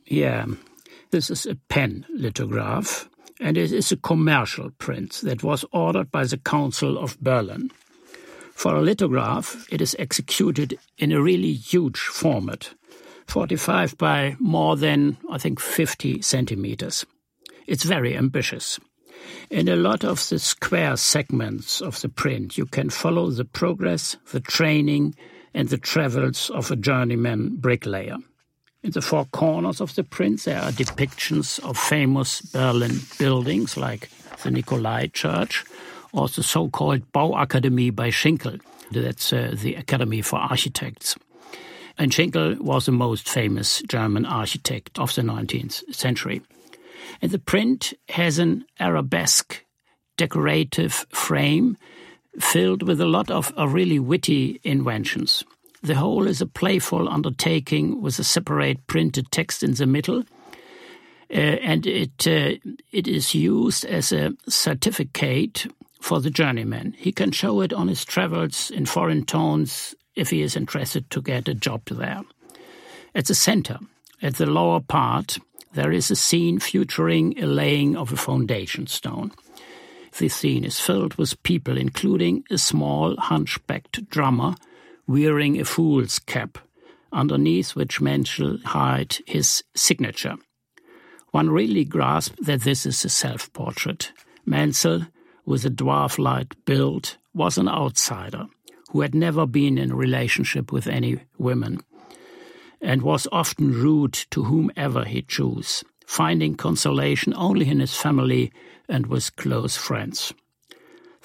Yeah, 0.06 0.46
this 1.12 1.30
is 1.30 1.46
a 1.46 1.56
pen 1.70 2.06
lithograph, 2.10 3.10
and 3.40 3.58
it 3.58 3.72
is 3.72 3.92
a 3.92 3.98
commercial 3.98 4.72
print 4.72 5.22
that 5.24 5.44
was 5.44 5.66
ordered 5.72 6.12
by 6.12 6.26
the 6.26 6.38
Council 6.38 6.98
of 6.98 7.20
Berlin. 7.20 7.72
For 8.54 8.76
a 8.76 8.82
lithograph, 8.82 9.68
it 9.72 9.82
is 9.82 9.96
executed 10.00 10.80
in 10.98 11.12
a 11.12 11.22
really 11.22 11.54
huge 11.54 12.00
format, 12.00 12.74
45 13.28 13.98
by 13.98 14.36
more 14.40 14.78
than, 14.78 15.18
I 15.30 15.38
think, 15.38 15.60
50 15.60 16.22
centimeters. 16.22 17.06
It's 17.68 17.84
very 17.84 18.16
ambitious. 18.16 18.80
In 19.50 19.68
a 19.68 19.76
lot 19.76 20.04
of 20.04 20.28
the 20.30 20.40
square 20.40 20.98
segments 20.98 21.82
of 21.82 22.02
the 22.02 22.10
print, 22.10 22.58
you 22.58 22.66
can 22.66 22.90
follow 22.90 23.30
the 23.30 23.46
progress, 23.46 24.18
the 24.32 24.40
training, 24.40 25.16
and 25.54 25.70
the 25.70 25.78
travels 25.78 26.50
of 26.50 26.72
a 26.72 26.76
journeyman 26.76 27.56
bricklayer. 27.56 28.18
In 28.84 28.92
the 28.92 29.02
four 29.02 29.26
corners 29.26 29.82
of 29.82 29.96
the 29.96 30.04
print, 30.04 30.44
there 30.44 30.62
are 30.62 30.72
depictions 30.72 31.60
of 31.68 31.78
famous 31.78 32.42
Berlin 32.42 33.00
buildings 33.18 33.78
like 33.78 34.10
the 34.44 34.52
Nikolai 34.52 35.08
Church 35.08 35.64
or 36.14 36.28
the 36.28 36.44
so 36.44 36.70
called 36.70 37.12
Bauakademie 37.12 37.96
by 37.96 38.10
Schinkel. 38.10 38.62
That's 38.92 39.34
uh, 39.34 39.56
the 39.60 39.76
Academy 39.76 40.22
for 40.22 40.38
Architects. 40.38 41.16
And 41.98 42.12
Schinkel 42.12 42.60
was 42.60 42.86
the 42.86 42.92
most 42.92 43.28
famous 43.28 43.82
German 43.88 44.26
architect 44.26 45.00
of 45.00 45.16
the 45.16 45.22
19th 45.22 45.94
century. 45.94 46.42
And 47.22 47.32
the 47.32 47.40
print 47.40 47.94
has 48.10 48.40
an 48.40 48.66
arabesque 48.80 49.64
decorative 50.18 51.06
frame 51.10 51.78
filled 52.40 52.84
with 52.84 53.00
a 53.02 53.06
lot 53.06 53.32
of 53.32 53.54
really 53.58 54.00
witty 54.00 54.60
inventions. 54.64 55.44
The 55.82 55.96
whole 55.96 56.28
is 56.28 56.42
a 56.42 56.48
playful 56.48 57.08
undertaking 57.08 58.02
with 58.02 58.18
a 58.20 58.24
separate 58.24 58.88
printed 58.88 59.32
text 59.32 59.62
in 59.62 59.74
the 59.76 59.86
middle. 59.86 60.24
Uh, 61.30 61.58
and 61.62 61.88
it 61.88 62.28
uh, 62.28 62.54
it 62.92 63.08
is 63.08 63.34
used 63.34 63.84
as 63.86 64.12
a 64.12 64.34
certificate 64.48 65.66
for 66.00 66.22
the 66.22 66.30
journeyman. 66.30 66.94
He 66.98 67.12
can 67.12 67.32
show 67.32 67.62
it 67.62 67.74
on 67.74 67.88
his 67.88 68.06
travels 68.06 68.70
in 68.70 68.86
foreign 68.86 69.26
towns 69.26 69.96
if 70.16 70.30
he 70.30 70.44
is 70.44 70.56
interested 70.56 71.10
to 71.10 71.22
get 71.22 71.48
a 71.48 71.56
job 71.56 71.86
there. 71.86 72.22
At 73.16 73.26
the 73.26 73.36
center, 73.36 73.80
at 74.22 74.36
the 74.36 74.46
lower 74.46 74.82
part, 74.82 75.40
there 75.76 75.92
is 75.92 76.10
a 76.10 76.16
scene 76.16 76.58
featuring 76.60 77.38
a 77.38 77.46
laying 77.46 77.98
of 77.98 78.12
a 78.12 78.18
foundation 78.18 78.88
stone. 78.88 79.32
The 80.18 80.30
scene 80.30 80.64
is 80.64 80.80
filled 80.80 81.16
with 81.16 81.42
people, 81.44 81.78
including 81.78 82.46
a 82.50 82.58
small 82.58 83.18
hunchbacked 83.18 84.10
drummer 84.10 84.56
wearing 85.06 85.60
a 85.60 85.66
fool's 85.66 86.18
cap, 86.18 86.58
underneath 87.12 87.76
which 87.76 88.00
Menzel 88.00 88.58
hide 88.64 89.18
his 89.28 89.64
signature. 89.76 90.38
One 91.32 91.50
really 91.50 91.84
grasps 91.84 92.38
that 92.46 92.62
this 92.62 92.86
is 92.86 93.04
a 93.04 93.10
self 93.10 93.52
portrait. 93.52 94.14
Menzel, 94.46 95.08
with 95.46 95.66
a 95.66 95.70
dwarf 95.70 96.18
like 96.18 96.56
build, 96.64 97.18
was 97.34 97.58
an 97.58 97.68
outsider 97.68 98.46
who 98.92 99.02
had 99.02 99.14
never 99.14 99.46
been 99.46 99.78
in 99.78 99.94
relationship 99.94 100.72
with 100.72 100.88
any 100.88 101.20
women 101.38 101.82
and 102.86 103.02
was 103.02 103.28
often 103.32 103.72
rude 103.74 104.14
to 104.30 104.44
whomever 104.44 105.04
he 105.04 105.24
chose, 105.24 105.84
finding 106.06 106.56
consolation 106.56 107.34
only 107.36 107.68
in 107.68 107.80
his 107.80 107.98
family 107.98 108.52
and 108.88 109.08
with 109.08 109.36
close 109.38 109.76
friends. 109.76 110.34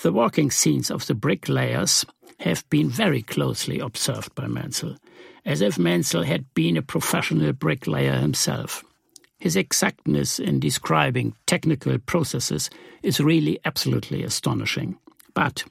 The 0.03 0.11
working 0.11 0.51
scenes 0.51 0.91
of 0.91 1.07
the 1.07 1.15
bricklayers 1.15 2.07
have 2.39 2.69
been 2.71 2.89
very 2.89 3.21
closely 3.21 3.79
observed 3.79 4.35
by 4.35 4.47
Menzel, 4.47 4.97
as 5.45 5.61
if 5.61 5.79
Menzel 5.79 6.23
had 6.23 6.53
been 6.55 6.79
a 6.79 6.83
professional 6.83 7.53
bricklayer 7.53 8.17
himself. 8.17 8.83
His 9.39 9.55
exactness 9.55 10.39
in 10.39 10.61
describing 10.61 11.35
technical 11.45 11.99
processes 11.99 12.71
is 13.03 13.21
really 13.21 13.59
absolutely 13.67 14.23
astonishing. 14.23 14.97
But 15.35 15.65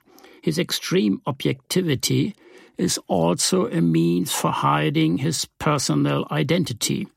his 0.44 0.60
extreme 0.60 1.22
objectivity 1.26 2.36
is 2.80 2.98
also 3.08 3.68
a 3.68 3.82
means 3.82 4.34
for 4.34 4.52
hiding 4.52 5.18
his 5.18 5.46
personal 5.60 6.26
identity. 6.32 7.08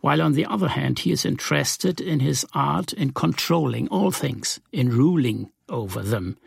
While 0.00 0.22
on 0.22 0.32
the 0.32 0.46
other 0.46 0.68
hand, 0.68 1.00
he 1.00 1.12
is 1.12 1.24
interested 1.24 2.00
in 2.00 2.20
his 2.20 2.46
art 2.54 2.92
in 2.92 3.12
controlling 3.12 3.88
all 3.88 4.10
things, 4.10 4.58
in 4.72 4.88
ruling 4.88 5.50
over 5.68 6.02
them. 6.02 6.38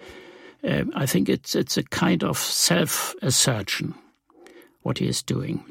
Uh, 0.63 0.83
I 0.93 1.05
think 1.05 1.29
it's 1.29 1.55
it's 1.55 1.77
a 1.77 1.83
kind 1.83 2.23
of 2.23 2.37
self 2.37 3.15
assertion 3.21 3.93
what 4.81 4.97
he 4.97 5.07
is 5.07 5.21
doing. 5.21 5.63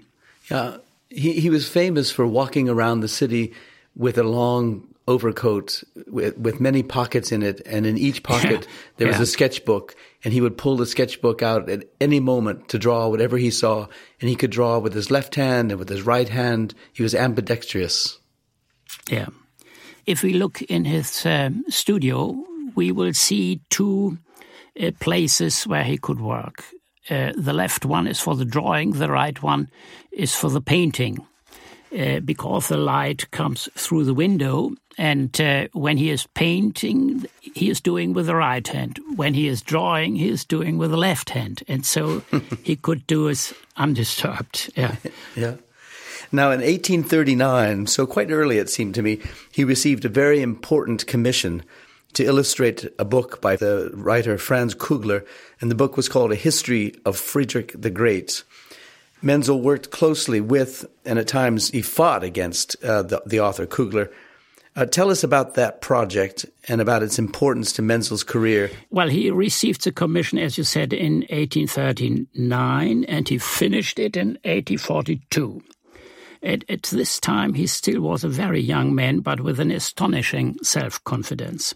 Yeah, 0.50 0.78
he, 1.10 1.40
he 1.40 1.50
was 1.50 1.68
famous 1.68 2.10
for 2.10 2.26
walking 2.26 2.68
around 2.68 3.00
the 3.00 3.08
city 3.08 3.52
with 3.94 4.16
a 4.16 4.22
long 4.22 4.87
overcoat 5.08 5.82
with, 6.06 6.36
with 6.36 6.60
many 6.60 6.82
pockets 6.82 7.32
in 7.32 7.42
it, 7.42 7.62
and 7.66 7.86
in 7.86 7.96
each 7.96 8.22
pocket 8.22 8.62
yeah. 8.62 8.72
there 8.98 9.08
was 9.08 9.16
yeah. 9.16 9.22
a 9.22 9.26
sketchbook, 9.26 9.96
and 10.22 10.34
he 10.34 10.40
would 10.40 10.56
pull 10.58 10.76
the 10.76 10.86
sketchbook 10.86 11.42
out 11.42 11.68
at 11.68 11.84
any 12.00 12.20
moment 12.20 12.68
to 12.68 12.78
draw 12.78 13.08
whatever 13.08 13.38
he 13.38 13.50
saw, 13.50 13.86
and 14.20 14.28
he 14.28 14.36
could 14.36 14.50
draw 14.50 14.78
with 14.78 14.94
his 14.94 15.10
left 15.10 15.34
hand 15.34 15.72
and 15.72 15.78
with 15.78 15.88
his 15.88 16.02
right 16.02 16.28
hand. 16.28 16.74
He 16.92 17.02
was 17.02 17.14
ambidextrous. 17.14 18.18
Yeah. 19.10 19.28
If 20.06 20.22
we 20.22 20.34
look 20.34 20.62
in 20.62 20.84
his 20.84 21.26
um, 21.26 21.64
studio, 21.68 22.36
we 22.74 22.92
will 22.92 23.14
see 23.14 23.60
two 23.70 24.18
uh, 24.80 24.90
places 25.00 25.66
where 25.66 25.84
he 25.84 25.98
could 25.98 26.20
work. 26.20 26.64
Uh, 27.10 27.32
the 27.36 27.54
left 27.54 27.86
one 27.86 28.06
is 28.06 28.20
for 28.20 28.36
the 28.36 28.44
drawing, 28.44 28.92
the 28.92 29.10
right 29.10 29.42
one 29.42 29.70
is 30.12 30.34
for 30.34 30.50
the 30.50 30.60
painting. 30.60 31.18
Uh, 31.90 32.20
because 32.20 32.68
the 32.68 32.76
light 32.76 33.30
comes 33.30 33.66
through 33.74 34.04
the 34.04 34.12
window, 34.12 34.70
and 34.98 35.40
uh, 35.40 35.68
when 35.72 35.96
he 35.96 36.10
is 36.10 36.26
painting, 36.34 37.24
he 37.40 37.70
is 37.70 37.80
doing 37.80 38.12
with 38.12 38.26
the 38.26 38.34
right 38.34 38.66
hand. 38.66 38.98
When 39.14 39.32
he 39.32 39.46
is 39.46 39.62
drawing, 39.62 40.16
he 40.16 40.28
is 40.28 40.44
doing 40.44 40.76
with 40.76 40.90
the 40.90 40.96
left 40.96 41.30
hand, 41.30 41.62
and 41.68 41.86
so 41.86 42.22
he 42.62 42.76
could 42.76 43.06
do 43.06 43.28
it 43.28 43.52
undisturbed. 43.76 44.72
Yeah, 44.76 44.96
yeah. 45.36 45.54
Now, 46.30 46.50
in 46.50 46.60
1839, 46.60 47.86
so 47.86 48.06
quite 48.06 48.30
early 48.30 48.58
it 48.58 48.68
seemed 48.68 48.94
to 48.96 49.02
me, 49.02 49.20
he 49.50 49.64
received 49.64 50.04
a 50.04 50.10
very 50.10 50.42
important 50.42 51.06
commission 51.06 51.62
to 52.12 52.24
illustrate 52.24 52.86
a 52.98 53.04
book 53.04 53.40
by 53.40 53.56
the 53.56 53.90
writer 53.94 54.36
Franz 54.36 54.74
Kugler, 54.74 55.24
and 55.60 55.70
the 55.70 55.74
book 55.74 55.96
was 55.96 56.08
called 56.08 56.32
A 56.32 56.36
History 56.36 56.94
of 57.06 57.16
Friedrich 57.16 57.72
the 57.74 57.90
Great. 57.90 58.42
Menzel 59.22 59.60
worked 59.60 59.90
closely 59.90 60.40
with, 60.40 60.84
and 61.04 61.18
at 61.18 61.28
times 61.28 61.70
he 61.70 61.82
fought 61.82 62.22
against 62.22 62.76
uh, 62.84 63.02
the, 63.02 63.22
the, 63.24 63.40
author 63.40 63.66
Kugler. 63.66 64.10
Uh, 64.78 64.86
tell 64.86 65.10
us 65.10 65.24
about 65.24 65.56
that 65.56 65.80
project 65.80 66.46
and 66.68 66.80
about 66.80 67.02
its 67.02 67.18
importance 67.18 67.72
to 67.72 67.82
Menzel's 67.82 68.22
career. 68.22 68.70
Well, 68.90 69.08
he 69.08 69.28
received 69.28 69.82
the 69.82 69.90
commission, 69.90 70.38
as 70.38 70.56
you 70.56 70.62
said, 70.62 70.92
in 70.92 71.26
1839, 71.30 73.04
and 73.06 73.28
he 73.28 73.38
finished 73.38 73.98
it 73.98 74.16
in 74.16 74.38
1842. 74.44 75.64
At, 76.44 76.64
at 76.70 76.84
this 76.84 77.18
time, 77.18 77.54
he 77.54 77.66
still 77.66 78.00
was 78.02 78.22
a 78.22 78.28
very 78.28 78.60
young 78.60 78.94
man, 78.94 79.18
but 79.18 79.40
with 79.40 79.58
an 79.58 79.72
astonishing 79.72 80.54
self 80.62 81.02
confidence. 81.02 81.74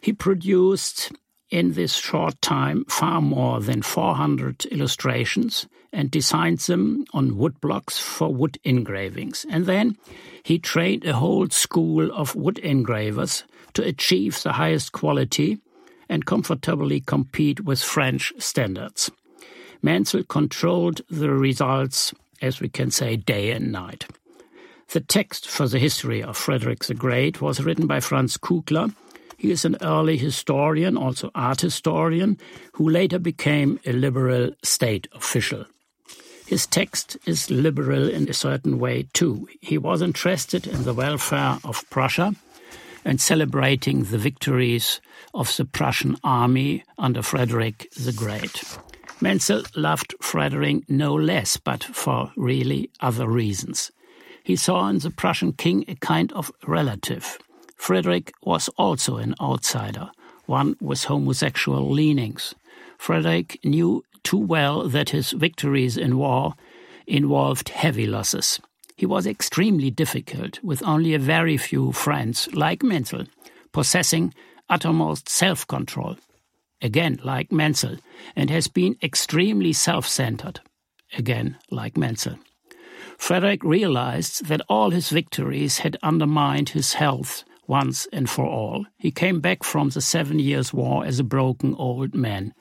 He 0.00 0.14
produced 0.14 1.12
in 1.50 1.72
this 1.72 1.94
short 1.94 2.40
time 2.40 2.84
far 2.86 3.20
more 3.20 3.60
than 3.60 3.82
400 3.82 4.64
illustrations 4.66 5.66
and 5.92 6.10
designed 6.10 6.58
them 6.60 7.04
on 7.12 7.36
wood 7.36 7.60
blocks 7.60 7.98
for 7.98 8.32
wood 8.32 8.58
engravings. 8.64 9.44
And 9.50 9.66
then 9.66 9.96
he 10.42 10.58
trained 10.58 11.04
a 11.04 11.14
whole 11.14 11.48
school 11.48 12.12
of 12.12 12.36
wood 12.36 12.58
engravers 12.58 13.44
to 13.74 13.82
achieve 13.82 14.42
the 14.42 14.52
highest 14.52 14.92
quality 14.92 15.58
and 16.08 16.26
comfortably 16.26 17.00
compete 17.00 17.64
with 17.64 17.82
French 17.82 18.32
standards. 18.38 19.10
Menzel 19.82 20.24
controlled 20.24 21.00
the 21.08 21.30
results, 21.30 22.12
as 22.42 22.60
we 22.60 22.68
can 22.68 22.90
say, 22.90 23.16
day 23.16 23.50
and 23.50 23.72
night. 23.72 24.06
The 24.88 25.00
text 25.00 25.48
for 25.48 25.68
the 25.68 25.78
history 25.78 26.22
of 26.22 26.36
Frederick 26.36 26.84
the 26.84 26.94
Great 26.94 27.40
was 27.40 27.62
written 27.62 27.86
by 27.86 28.00
Franz 28.00 28.36
Kugler, 28.36 28.88
he 29.40 29.50
is 29.50 29.64
an 29.64 29.78
early 29.80 30.18
historian, 30.18 30.98
also 30.98 31.30
art 31.34 31.62
historian, 31.62 32.36
who 32.74 32.86
later 32.86 33.18
became 33.18 33.80
a 33.86 33.92
liberal 33.92 34.50
state 34.62 35.08
official. 35.14 35.64
His 36.46 36.66
text 36.66 37.16
is 37.24 37.50
liberal 37.50 38.10
in 38.10 38.28
a 38.28 38.34
certain 38.34 38.78
way 38.78 39.06
too. 39.14 39.48
He 39.62 39.78
was 39.78 40.02
interested 40.02 40.66
in 40.66 40.82
the 40.82 40.92
welfare 40.92 41.56
of 41.64 41.88
Prussia 41.88 42.34
and 43.02 43.18
celebrating 43.18 44.04
the 44.04 44.18
victories 44.18 45.00
of 45.32 45.56
the 45.56 45.64
Prussian 45.64 46.18
army 46.22 46.84
under 46.98 47.22
Frederick 47.22 47.88
the 47.96 48.12
Great. 48.12 48.62
Menzel 49.22 49.62
loved 49.74 50.14
Frederick 50.20 50.82
no 50.86 51.14
less, 51.14 51.56
but 51.56 51.82
for 51.82 52.30
really 52.36 52.90
other 53.00 53.26
reasons. 53.26 53.90
He 54.44 54.56
saw 54.56 54.86
in 54.90 54.98
the 54.98 55.10
Prussian 55.10 55.54
king 55.54 55.86
a 55.88 55.94
kind 55.94 56.30
of 56.34 56.52
relative. 56.66 57.38
Frederick 57.80 58.34
was 58.42 58.68
also 58.76 59.16
an 59.16 59.34
outsider, 59.40 60.10
one 60.44 60.76
with 60.82 61.04
homosexual 61.04 61.90
leanings. 61.90 62.54
Frederick 62.98 63.58
knew 63.64 64.04
too 64.22 64.36
well 64.36 64.86
that 64.86 65.08
his 65.08 65.30
victories 65.32 65.96
in 65.96 66.18
war 66.18 66.52
involved 67.06 67.70
heavy 67.70 68.06
losses. 68.06 68.60
He 68.96 69.06
was 69.06 69.26
extremely 69.26 69.90
difficult, 69.90 70.62
with 70.62 70.82
only 70.82 71.14
a 71.14 71.18
very 71.18 71.56
few 71.56 71.90
friends, 71.92 72.50
like 72.52 72.82
Menzel, 72.82 73.24
possessing 73.72 74.34
uttermost 74.68 75.30
self 75.30 75.66
control. 75.66 76.18
Again, 76.82 77.18
like 77.24 77.50
Menzel, 77.50 77.96
and 78.36 78.50
has 78.50 78.68
been 78.68 78.98
extremely 79.02 79.72
self 79.72 80.06
centered. 80.06 80.60
Again, 81.16 81.56
like 81.70 81.96
Menzel. 81.96 82.36
Frederick 83.16 83.64
realized 83.64 84.48
that 84.48 84.60
all 84.68 84.90
his 84.90 85.08
victories 85.08 85.78
had 85.78 85.96
undermined 86.02 86.68
his 86.68 86.92
health 86.92 87.42
once 87.70 88.08
and 88.12 88.28
for 88.28 88.44
all. 88.44 88.84
He 88.98 89.12
came 89.12 89.40
back 89.40 89.62
from 89.62 89.90
the 89.90 90.00
Seven 90.00 90.40
Years' 90.40 90.74
War 90.74 91.06
as 91.06 91.20
a 91.20 91.24
broken 91.24 91.74
old 91.76 92.14
man, 92.14 92.52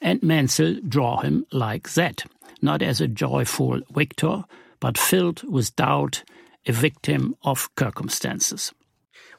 and 0.00 0.22
Menzel 0.22 0.80
draw 0.88 1.20
him 1.20 1.46
like 1.52 1.92
that, 1.92 2.24
not 2.62 2.82
as 2.82 3.00
a 3.00 3.06
joyful 3.06 3.80
victor, 3.94 4.44
but 4.80 4.98
filled 4.98 5.42
with 5.44 5.76
doubt, 5.76 6.24
a 6.66 6.72
victim 6.72 7.36
of 7.44 7.68
circumstances. 7.78 8.72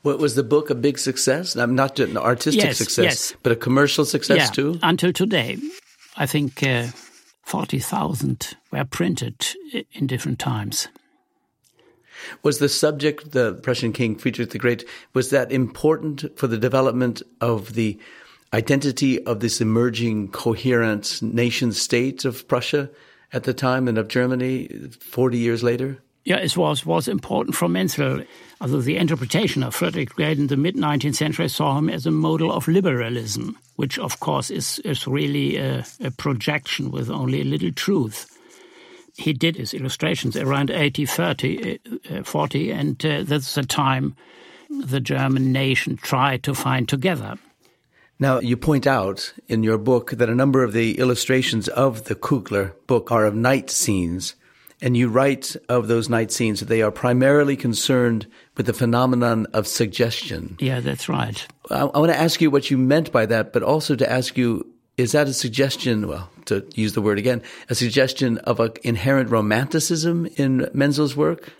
What 0.03 0.19
was 0.19 0.35
the 0.35 0.43
book 0.43 0.69
a 0.69 0.75
big 0.75 0.99
success? 0.99 1.55
I'm 1.55 1.73
not 1.73 1.99
an 1.99 2.15
artistic 2.15 2.63
yes, 2.63 2.77
success, 2.77 3.03
yes. 3.03 3.33
but 3.41 3.51
a 3.51 3.55
commercial 3.55 4.05
success 4.05 4.37
yeah, 4.37 4.45
too. 4.45 4.79
Until 4.83 5.11
today, 5.11 5.57
I 6.15 6.27
think 6.27 6.61
uh, 6.61 6.85
forty 7.41 7.79
thousand 7.79 8.55
were 8.71 8.85
printed 8.85 9.43
in 9.93 10.05
different 10.05 10.37
times. 10.37 10.87
Was 12.43 12.59
the 12.59 12.69
subject, 12.69 13.31
the 13.31 13.53
Prussian 13.55 13.93
king 13.93 14.15
Friedrich 14.15 14.51
the 14.51 14.57
Great, 14.57 14.85
was 15.13 15.29
that 15.29 15.51
important 15.51 16.25
for 16.37 16.47
the 16.47 16.57
development 16.57 17.21
of 17.41 17.73
the 17.73 17.99
identity 18.53 19.23
of 19.25 19.39
this 19.39 19.59
emerging 19.59 20.29
coherent 20.29 21.21
nation 21.21 21.71
state 21.71 22.25
of 22.25 22.47
Prussia 22.47 22.89
at 23.33 23.43
the 23.43 23.53
time 23.53 23.87
and 23.87 23.97
of 23.97 24.07
Germany 24.07 24.67
40 24.99 25.37
years 25.37 25.63
later? 25.63 26.01
Yeah, 26.23 26.37
it 26.37 26.57
was 26.57 26.85
was 26.85 27.07
important 27.07 27.55
for 27.55 27.69
Menzel. 27.69 28.23
Although 28.59 28.81
the 28.81 28.97
interpretation 28.97 29.61
of 29.61 29.75
Frederick 29.75 30.09
Great 30.09 30.39
in 30.39 30.47
the 30.47 30.57
mid 30.57 30.75
19th 30.75 31.15
century 31.15 31.49
saw 31.49 31.77
him 31.77 31.89
as 31.89 32.07
a 32.07 32.11
model 32.11 32.51
of 32.51 32.67
liberalism, 32.67 33.57
which 33.75 33.99
of 33.99 34.19
course 34.21 34.49
is, 34.49 34.79
is 34.79 35.05
really 35.05 35.57
a, 35.57 35.85
a 36.03 36.09
projection 36.09 36.89
with 36.89 37.11
only 37.11 37.41
a 37.41 37.45
little 37.45 37.71
truth 37.71 38.34
he 39.17 39.33
did 39.33 39.55
his 39.55 39.73
illustrations 39.73 40.35
around 40.35 40.69
80, 40.69 41.05
30, 41.05 41.79
uh, 42.11 42.23
40, 42.23 42.71
and 42.71 43.05
uh, 43.05 43.23
that's 43.23 43.55
the 43.55 43.63
time 43.63 44.15
the 44.69 44.99
German 44.99 45.51
nation 45.51 45.97
tried 45.97 46.43
to 46.43 46.53
find 46.53 46.87
together. 46.89 47.37
Now, 48.19 48.39
you 48.39 48.55
point 48.55 48.87
out 48.87 49.33
in 49.47 49.63
your 49.63 49.77
book 49.77 50.11
that 50.11 50.29
a 50.29 50.35
number 50.35 50.63
of 50.63 50.73
the 50.73 50.97
illustrations 50.99 51.67
of 51.69 52.05
the 52.05 52.15
Kugler 52.15 52.73
book 52.87 53.11
are 53.11 53.25
of 53.25 53.35
night 53.35 53.69
scenes, 53.69 54.35
and 54.81 54.95
you 54.95 55.09
write 55.09 55.55
of 55.67 55.87
those 55.87 56.09
night 56.09 56.31
scenes 56.31 56.59
that 56.59 56.67
they 56.67 56.81
are 56.81 56.91
primarily 56.91 57.57
concerned 57.57 58.27
with 58.55 58.67
the 58.67 58.73
phenomenon 58.73 59.47
of 59.53 59.67
suggestion. 59.67 60.55
Yeah, 60.59 60.79
that's 60.79 61.09
right. 61.09 61.45
I, 61.69 61.81
I 61.81 61.99
want 61.99 62.11
to 62.11 62.19
ask 62.19 62.41
you 62.41 62.49
what 62.49 62.71
you 62.71 62.77
meant 62.77 63.11
by 63.11 63.25
that, 63.25 63.51
but 63.51 63.63
also 63.63 63.95
to 63.95 64.09
ask 64.09 64.37
you 64.37 64.65
is 64.97 65.11
that 65.11 65.27
a 65.27 65.33
suggestion, 65.33 66.07
well, 66.07 66.29
to 66.45 66.65
use 66.75 66.93
the 66.93 67.01
word 67.01 67.19
again, 67.19 67.41
a 67.69 67.75
suggestion 67.75 68.37
of 68.39 68.59
an 68.59 68.71
inherent 68.83 69.29
romanticism 69.29 70.27
in 70.37 70.69
Menzel's 70.73 71.15
work? 71.15 71.53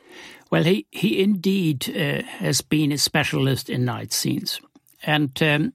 Well, 0.52 0.64
he, 0.64 0.86
he 0.92 1.22
indeed 1.22 1.90
uh, 1.90 2.24
has 2.24 2.62
been 2.62 2.92
a 2.92 2.98
specialist 2.98 3.70
in 3.70 3.86
night 3.86 4.14
scenes. 4.14 4.62
And 5.04 5.42
um, 5.42 5.74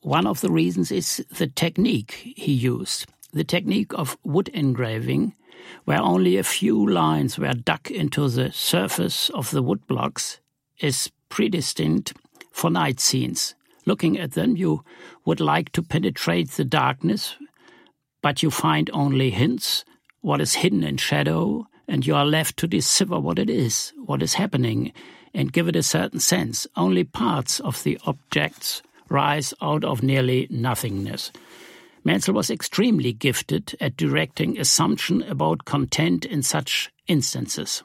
one 0.00 0.26
of 0.26 0.40
the 0.40 0.50
reasons 0.50 0.90
is 0.90 1.24
the 1.36 1.46
technique 1.46 2.34
he 2.36 2.52
used. 2.52 3.06
The 3.32 3.44
technique 3.44 3.92
of 3.94 4.16
wood 4.22 4.48
engraving 4.48 5.34
where 5.84 6.00
only 6.00 6.36
a 6.36 6.44
few 6.44 6.88
lines 6.88 7.38
were 7.38 7.52
dug 7.52 7.90
into 7.90 8.28
the 8.28 8.52
surface 8.52 9.30
of 9.30 9.50
the 9.50 9.62
woodblocks, 9.62 10.38
is 10.80 11.10
predestined 11.28 12.12
for 12.50 12.70
night 12.70 13.00
scenes. 13.00 13.54
Looking 13.86 14.18
at 14.18 14.32
them, 14.32 14.56
you 14.56 14.84
would 15.24 15.40
like 15.40 15.72
to 15.72 15.82
penetrate 15.82 16.52
the 16.52 16.64
darkness, 16.64 17.36
but 18.24 18.42
you 18.42 18.50
find 18.50 18.88
only 18.94 19.28
hints, 19.28 19.84
what 20.22 20.40
is 20.40 20.54
hidden 20.54 20.82
in 20.82 20.96
shadow, 20.96 21.66
and 21.86 22.06
you 22.06 22.14
are 22.14 22.24
left 22.24 22.56
to 22.56 22.66
decipher 22.66 23.20
what 23.20 23.38
it 23.38 23.50
is, 23.50 23.92
what 24.06 24.22
is 24.22 24.32
happening, 24.32 24.94
and 25.34 25.52
give 25.52 25.68
it 25.68 25.76
a 25.76 25.82
certain 25.82 26.18
sense. 26.20 26.66
Only 26.74 27.04
parts 27.04 27.60
of 27.60 27.82
the 27.82 27.98
objects 28.06 28.80
rise 29.10 29.52
out 29.60 29.84
of 29.84 30.02
nearly 30.02 30.46
nothingness. 30.48 31.32
Menzel 32.02 32.32
was 32.32 32.48
extremely 32.48 33.12
gifted 33.12 33.76
at 33.78 33.98
directing 33.98 34.58
assumption 34.58 35.22
about 35.24 35.66
content 35.66 36.24
in 36.24 36.42
such 36.42 36.90
instances. 37.06 37.82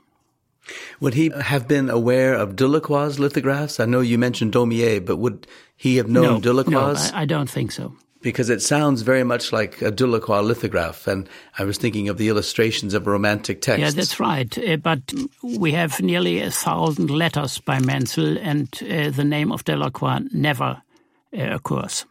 Would 1.01 1.15
he 1.15 1.31
have 1.37 1.67
been 1.67 1.89
aware 1.89 2.33
of 2.33 2.55
Delacroix's 2.55 3.19
lithographs? 3.19 3.81
I 3.81 3.85
know 3.87 3.99
you 3.99 4.17
mentioned 4.17 4.53
Daumier, 4.53 5.05
but 5.05 5.17
would 5.17 5.47
he 5.75 5.97
have 5.97 6.07
known 6.07 6.35
no, 6.35 6.39
Delacroix? 6.39 6.93
No, 6.93 7.17
I, 7.17 7.23
I 7.23 7.25
don't 7.25 7.49
think 7.49 7.73
so 7.73 7.93
because 8.21 8.49
it 8.49 8.61
sounds 8.61 9.01
very 9.01 9.23
much 9.23 9.53
like 9.53 9.81
a 9.81 9.91
Delacroix 9.91 10.41
lithograph. 10.41 11.07
And 11.07 11.29
I 11.57 11.63
was 11.63 11.77
thinking 11.77 12.09
of 12.09 12.17
the 12.17 12.27
illustrations 12.27 12.93
of 12.93 13.07
romantic 13.07 13.61
texts. 13.61 13.81
Yeah, 13.81 13.91
that's 13.91 14.19
right. 14.19 14.57
Uh, 14.57 14.77
but 14.77 14.99
we 15.41 15.71
have 15.71 16.01
nearly 16.01 16.41
a 16.41 16.51
thousand 16.51 17.09
letters 17.09 17.59
by 17.59 17.79
Menzel, 17.79 18.37
and 18.37 18.67
uh, 18.81 19.09
the 19.09 19.23
name 19.23 19.51
of 19.51 19.63
Delacroix 19.63 20.19
never 20.33 20.81
uh, 21.37 21.53
occurs. 21.53 22.05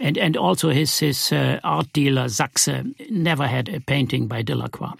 And, 0.00 0.18
and 0.18 0.36
also 0.36 0.70
his, 0.70 0.98
his 0.98 1.30
uh, 1.30 1.60
art 1.62 1.92
dealer, 1.92 2.28
Sachse, 2.28 2.84
never 3.08 3.46
had 3.46 3.68
a 3.68 3.78
painting 3.80 4.26
by 4.26 4.42
Delacroix. 4.42 4.94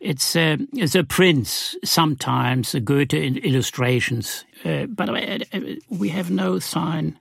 It's, 0.00 0.34
uh, 0.34 0.56
it's 0.72 0.96
a 0.96 1.04
prince, 1.04 1.76
sometimes, 1.84 2.74
a 2.74 2.80
Goethe 2.80 3.14
in 3.14 3.36
illustrations. 3.36 4.44
Uh, 4.64 4.86
but 4.86 5.08
we 5.88 6.08
have 6.08 6.30
no 6.32 6.58
sign 6.58 7.16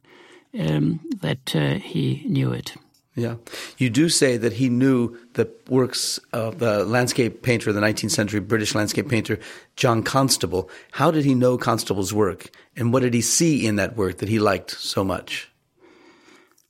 um, 0.60 1.00
that 1.22 1.56
uh, 1.56 1.76
he 1.76 2.24
knew 2.26 2.52
it. 2.52 2.76
Yeah. 3.16 3.36
You 3.78 3.90
do 3.90 4.08
say 4.08 4.38
that 4.38 4.54
he 4.54 4.70
knew 4.70 5.18
the 5.34 5.50
works 5.70 6.20
of 6.32 6.60
the 6.60 6.86
landscape 6.86 7.42
painter, 7.42 7.74
the 7.74 7.82
19th 7.82 8.12
century 8.12 8.40
British 8.40 8.74
landscape 8.74 9.10
painter, 9.10 9.38
John 9.76 10.02
Constable. 10.02 10.70
How 10.92 11.12
did 11.12 11.26
he 11.26 11.36
know 11.36 11.58
Constable's 11.58 12.14
work? 12.14 12.50
And 12.78 12.94
what 12.94 13.02
did 13.02 13.14
he 13.14 13.22
see 13.22 13.68
in 13.68 13.76
that 13.76 13.98
work 13.98 14.20
that 14.20 14.30
he 14.30 14.40
liked 14.40 14.72
so 14.72 15.04
much? 15.04 15.52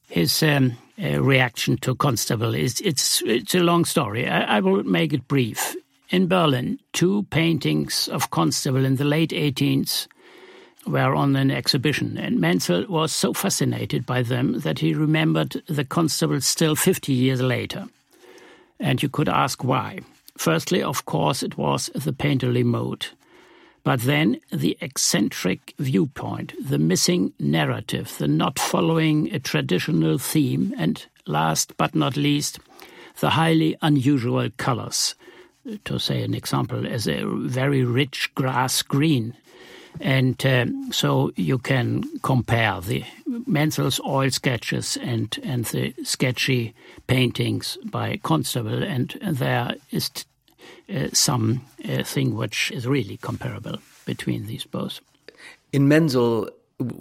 His 0.08 0.42
um, 0.42 0.78
uh, 1.02 1.22
reaction 1.22 1.78
to 1.78 1.96
Constable 1.96 2.56
is 2.56 2.82
it's, 2.82 3.22
it's 3.26 3.54
a 3.54 3.60
long 3.60 3.86
story. 3.86 4.28
I, 4.28 4.58
I 4.58 4.60
will 4.62 4.84
make 4.84 5.14
it 5.14 5.28
brief. 5.28 5.76
In 6.10 6.28
Berlin, 6.28 6.78
two 6.92 7.24
paintings 7.30 8.10
of 8.10 8.32
Constable 8.32 8.84
in 8.84 8.98
the 8.98 9.06
late 9.06 9.30
18th 9.30 10.08
were 10.86 11.16
on 11.16 11.36
an 11.36 11.52
exhibition, 11.52 12.18
and 12.18 12.40
Menzel 12.40 12.86
was 12.88 13.12
so 13.12 13.34
fascinated 13.34 14.06
by 14.06 14.24
them 14.24 14.60
that 14.62 14.80
he 14.80 14.94
remembered 14.94 15.62
the 15.68 15.86
Constable 15.86 16.42
still 16.42 16.76
50 16.76 17.14
years 17.14 17.42
later. 17.42 17.88
And 18.80 19.02
you 19.02 19.10
could 19.10 19.30
ask 19.30 19.64
why. 19.64 20.00
Firstly, 20.38 20.82
of 20.82 21.06
course, 21.06 21.44
it 21.44 21.58
was 21.58 21.92
the 21.94 22.14
painterly 22.14 22.64
mode. 22.64 23.08
But 23.84 24.02
then 24.02 24.40
the 24.52 24.78
eccentric 24.82 25.74
viewpoint, 25.78 26.54
the 26.64 26.80
missing 26.80 27.34
narrative, 27.40 28.16
the 28.18 28.28
not 28.28 28.60
following 28.60 29.34
a 29.34 29.40
traditional 29.40 30.18
theme, 30.18 30.74
and 30.78 31.06
last 31.26 31.76
but 31.78 31.96
not 31.96 32.16
least, 32.16 32.60
the 33.20 33.32
highly 33.32 33.76
unusual 33.82 34.50
colors. 34.58 35.16
To 35.86 36.00
say 36.00 36.24
an 36.24 36.34
example, 36.34 36.88
as 36.88 37.08
a 37.08 37.24
very 37.26 37.84
rich 37.84 38.34
grass 38.34 38.82
green 38.82 39.36
and 40.00 40.44
um, 40.46 40.92
so 40.92 41.32
you 41.36 41.58
can 41.58 42.04
compare 42.22 42.80
the 42.82 43.04
Menzel's 43.46 44.00
oil 44.06 44.30
sketches 44.30 44.98
and, 45.02 45.38
and 45.44 45.66
the 45.66 45.94
sketchy 46.04 46.74
paintings 47.08 47.78
by 47.86 48.18
Constable, 48.24 48.84
and 48.84 49.18
there 49.22 49.76
is 49.92 50.10
uh, 50.94 51.08
some 51.14 51.62
uh, 51.88 52.04
thing 52.04 52.36
which 52.36 52.72
is 52.72 52.88
really 52.88 53.18
comparable 53.18 53.78
between 54.06 54.48
these 54.48 54.66
both. 54.66 55.00
In 55.72 55.88
Menzel, 55.88 56.50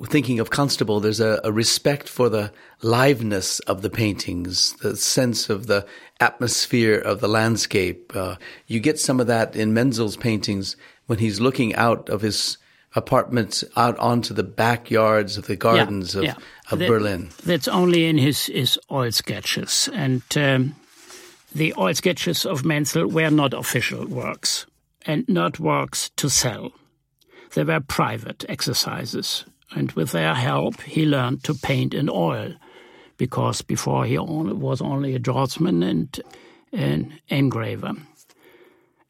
thinking 0.05 0.39
of 0.41 0.51
Constable, 0.51 1.01
there's 1.01 1.21
a, 1.21 1.41
a, 1.43 1.53
respect 1.53 2.09
for 2.09 2.29
the 2.29 2.53
liveness 2.83 3.61
of 3.67 3.83
the 3.83 3.91
paintings, 3.91 4.75
the 4.75 4.97
sense 4.97 5.51
of 5.51 5.67
the 5.67 5.87
atmosphere 6.21 6.99
of 6.99 7.21
the 7.21 7.29
landscape. 7.29 8.13
Uh, 8.15 8.37
you 8.67 8.81
get 8.81 8.99
some 8.99 9.21
of 9.21 9.27
that 9.27 9.57
in 9.57 9.75
Menzel's 9.75 10.17
paintings 10.17 10.77
when 11.07 11.19
he's 11.19 11.41
looking 11.41 11.75
out 11.75 12.09
of 12.09 12.21
his 12.21 12.59
apartments 12.95 13.65
out 13.77 13.99
onto 13.99 14.35
the 14.35 14.43
backyards 14.43 15.37
of 15.37 15.47
the 15.47 15.57
gardens 15.57 16.15
yeah, 16.15 16.19
of, 16.19 16.25
yeah. 16.25 16.35
of 16.71 16.79
that, 16.79 16.89
Berlin. 16.89 17.31
That's 17.45 17.69
only 17.69 18.07
in 18.07 18.19
his, 18.19 18.47
his 18.47 18.79
oil 18.91 19.13
sketches. 19.13 19.89
And 19.93 20.23
um, 20.37 20.75
the 21.55 21.75
oil 21.79 21.95
sketches 21.95 22.45
of 22.45 22.65
Menzel 22.65 23.09
were 23.09 23.31
not 23.31 23.55
official 23.55 24.07
works 24.07 24.67
and 25.07 25.29
not 25.29 25.61
works 25.61 26.11
to 26.17 26.29
sell. 26.29 26.73
They 27.55 27.65
were 27.65 27.81
private 27.81 28.45
exercises. 28.49 29.45
And 29.73 29.93
with 29.93 30.11
their 30.13 30.35
help, 30.35 30.81
he 30.83 31.07
learned 31.07 31.45
to 31.45 31.55
paint 31.55 31.95
in 31.95 32.09
oil 32.11 32.55
because 33.17 33.63
before 33.63 34.05
he 34.05 34.19
was 34.19 34.81
only 34.81 35.15
a 35.15 35.19
draughtsman 35.19 35.83
and 35.83 36.21
an 36.73 37.21
engraver. 37.29 37.93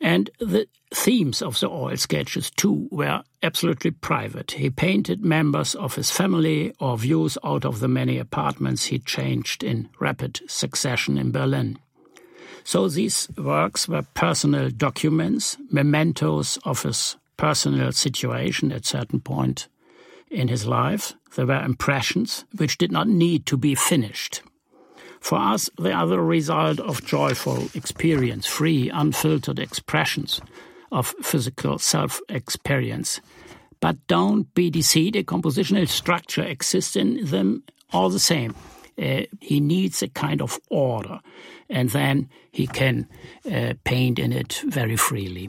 And 0.00 0.30
the 0.38 0.66
themes 0.92 1.42
of 1.42 1.60
the 1.60 1.68
oil 1.68 1.96
sketches, 1.96 2.50
too, 2.50 2.88
were 2.90 3.22
absolutely 3.42 3.90
private. 3.90 4.52
He 4.52 4.70
painted 4.70 5.24
members 5.24 5.74
of 5.74 5.94
his 5.94 6.10
family 6.10 6.74
or 6.80 6.96
views 6.96 7.36
out 7.44 7.64
of 7.64 7.80
the 7.80 7.88
many 7.88 8.18
apartments 8.18 8.86
he 8.86 8.98
changed 8.98 9.62
in 9.62 9.88
rapid 9.98 10.40
succession 10.46 11.18
in 11.18 11.32
Berlin. 11.32 11.78
So 12.64 12.88
these 12.88 13.28
works 13.36 13.88
were 13.88 14.06
personal 14.14 14.70
documents, 14.70 15.56
mementos 15.70 16.58
of 16.64 16.82
his 16.82 17.16
personal 17.36 17.92
situation 17.92 18.72
at 18.72 18.84
certain 18.84 19.20
point 19.20 19.68
in 20.30 20.48
his 20.48 20.66
life. 20.66 21.14
They 21.36 21.44
were 21.44 21.62
impressions 21.62 22.44
which 22.56 22.78
did 22.78 22.92
not 22.92 23.08
need 23.08 23.46
to 23.46 23.56
be 23.56 23.74
finished. 23.74 24.42
For 25.20 25.38
us, 25.38 25.68
they 25.78 25.92
are 25.92 26.06
the 26.06 26.20
result 26.20 26.80
of 26.80 27.04
joyful 27.04 27.68
experience, 27.74 28.46
free, 28.46 28.90
unfiltered 28.90 29.58
expressions 29.58 30.40
of 30.90 31.14
physical 31.22 31.78
self 31.78 32.20
experience. 32.28 33.20
But 33.80 33.96
don't 34.06 34.52
be 34.54 34.70
deceived, 34.70 35.16
a 35.16 35.22
compositional 35.22 35.88
structure 35.88 36.42
exists 36.42 36.96
in 36.96 37.24
them 37.26 37.62
all 37.92 38.10
the 38.10 38.18
same. 38.18 38.54
Uh, 38.98 39.22
he 39.40 39.60
needs 39.60 40.02
a 40.02 40.08
kind 40.08 40.42
of 40.42 40.58
order, 40.68 41.20
and 41.70 41.88
then 41.90 42.28
he 42.52 42.66
can 42.66 43.08
uh, 43.50 43.74
paint 43.84 44.18
in 44.18 44.32
it 44.32 44.62
very 44.66 44.96
freely. 44.96 45.48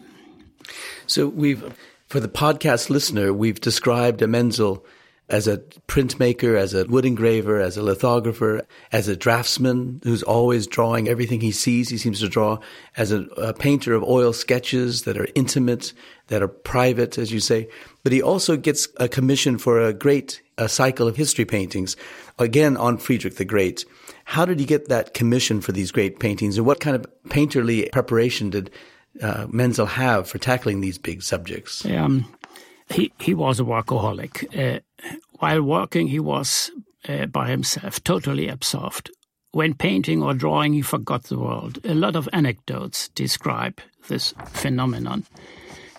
So 1.08 1.28
we've, 1.28 1.74
for 2.08 2.22
the 2.22 2.30
podcast 2.30 2.90
listener, 2.90 3.34
we've 3.34 3.60
described 3.60 4.22
a 4.22 4.28
Menzel 4.28 4.86
as 5.32 5.48
a 5.48 5.58
printmaker, 5.88 6.58
as 6.58 6.74
a 6.74 6.86
wood 6.86 7.06
engraver, 7.06 7.60
as 7.60 7.78
a 7.78 7.82
lithographer, 7.82 8.68
as 8.92 9.08
a 9.08 9.16
draftsman 9.16 10.02
who's 10.04 10.24
always 10.24 10.68
drawing 10.68 11.08
everything 11.08 11.40
he 11.40 11.54
sees, 11.54 11.88
he 11.88 11.98
seems 11.98 12.20
to 12.20 12.28
draw, 12.28 12.60
as 12.98 13.14
a, 13.14 13.22
a, 13.38 13.54
painter 13.54 13.94
of 13.94 14.04
oil 14.04 14.34
sketches 14.34 15.04
that 15.04 15.18
are 15.18 15.28
intimate, 15.34 15.94
that 16.28 16.44
are 16.44 16.50
private, 16.50 17.18
as 17.18 17.32
you 17.32 17.40
say. 17.40 17.70
But 18.04 18.12
he 18.12 18.22
also 18.22 18.58
gets 18.58 18.90
a 18.98 19.08
commission 19.08 19.58
for 19.58 19.82
a 19.82 19.94
great 19.94 20.42
a 20.58 20.68
cycle 20.68 21.08
of 21.08 21.16
history 21.16 21.46
paintings, 21.46 21.96
again 22.38 22.76
on 22.76 22.98
Friedrich 22.98 23.38
the 23.38 23.46
Great. 23.46 23.86
How 24.26 24.46
did 24.46 24.60
he 24.60 24.66
get 24.66 24.90
that 24.90 25.14
commission 25.14 25.62
for 25.62 25.72
these 25.72 25.92
great 25.92 26.20
paintings, 26.20 26.58
and 26.58 26.68
what 26.68 26.82
kind 26.82 26.96
of 26.96 27.06
painterly 27.30 27.90
preparation 27.92 28.50
did 28.50 28.70
uh, 29.22 29.48
Menzel 29.50 29.86
have 29.86 30.28
for 30.28 30.38
tackling 30.40 30.82
these 30.82 30.98
big 30.98 31.24
subjects? 31.24 31.86
Um, 31.86 32.32
he, 32.92 33.12
he 33.20 33.34
was 33.34 33.60
a 33.60 33.64
workaholic. 33.64 34.46
Uh, 34.58 34.80
while 35.42 35.64
working, 35.64 36.08
he 36.08 36.20
was 36.20 36.70
uh, 37.10 37.26
by 37.26 37.50
himself, 37.50 38.04
totally 38.04 38.48
absorbed. 38.48 39.10
When 39.54 39.74
painting 39.74 40.22
or 40.22 40.36
drawing, 40.36 40.74
he 40.74 40.84
forgot 40.84 41.24
the 41.24 41.40
world. 41.40 41.80
A 41.84 41.96
lot 41.96 42.16
of 42.16 42.30
anecdotes 42.32 43.10
describe 43.10 43.82
this 44.08 44.36
phenomenon. 44.50 45.26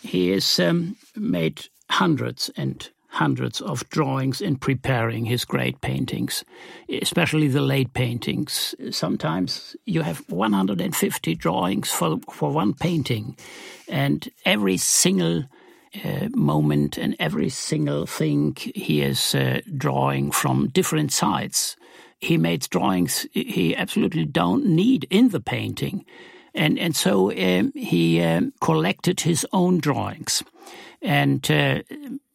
He 0.01 0.29
has 0.29 0.61
um, 0.61 0.97
made 1.17 1.67
hundreds 1.91 2.51
and 2.57 2.89
hundreds 3.09 3.61
of 3.61 3.87
drawings 3.91 4.41
in 4.41 4.57
preparing 4.57 5.25
his 5.25 5.45
great 5.45 5.81
paintings, 5.81 6.45
especially 6.89 7.49
the 7.49 7.61
late 7.61 7.93
paintings. 7.95 8.77
Sometimes 8.93 9.75
you 9.87 10.03
have 10.03 10.21
150 10.31 11.35
drawings 11.35 11.91
for, 11.91 12.21
for 12.31 12.53
one 12.53 12.75
painting, 12.75 13.37
and 13.89 14.29
every 14.47 14.77
single 14.77 15.45
uh, 16.05 16.29
moment 16.35 16.99
and 16.99 17.17
every 17.19 17.49
single 17.49 18.07
thing 18.07 18.57
he 18.57 19.03
is 19.03 19.35
uh, 19.35 19.61
drawing 19.77 20.31
from 20.33 20.69
different 20.69 21.13
sides. 21.13 21.77
He 22.19 22.39
made 22.39 22.69
drawings 22.71 23.27
he 23.33 23.77
absolutely 23.77 24.25
don't 24.25 24.65
need 24.67 25.07
in 25.11 25.31
the 25.31 25.41
painting, 25.41 26.05
And, 26.55 26.79
and 26.79 26.95
so 26.95 27.31
um, 27.31 27.73
he 27.75 28.21
um, 28.23 28.53
collected 28.61 29.21
his 29.21 29.47
own 29.53 29.81
drawings. 29.81 30.43
And 31.01 31.51
uh, 31.51 31.83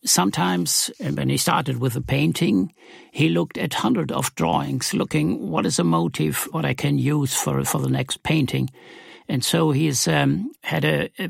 sometimes 0.04 0.91
uh, 1.00 1.12
when 1.12 1.30
he 1.30 1.38
started 1.38 1.80
with 1.80 1.93
the 1.93 2.02
painting, 2.02 2.74
he 3.12 3.30
looked 3.30 3.58
at 3.58 3.74
hundreds 3.74 4.12
of 4.12 4.34
drawings, 4.36 4.93
looking 4.93 5.50
what 5.50 5.65
is 5.65 5.80
a 5.80 5.84
motive, 5.84 6.48
what 6.52 6.65
I 6.65 6.74
can 6.74 6.98
use 6.98 7.34
for 7.34 7.63
for 7.63 7.80
the 7.80 7.89
next 7.89 8.24
painting, 8.24 8.70
and 9.30 9.43
so 9.43 9.72
he's 9.72 10.08
um, 10.08 10.52
had 10.63 10.86
a, 10.86 11.10
a, 11.20 11.30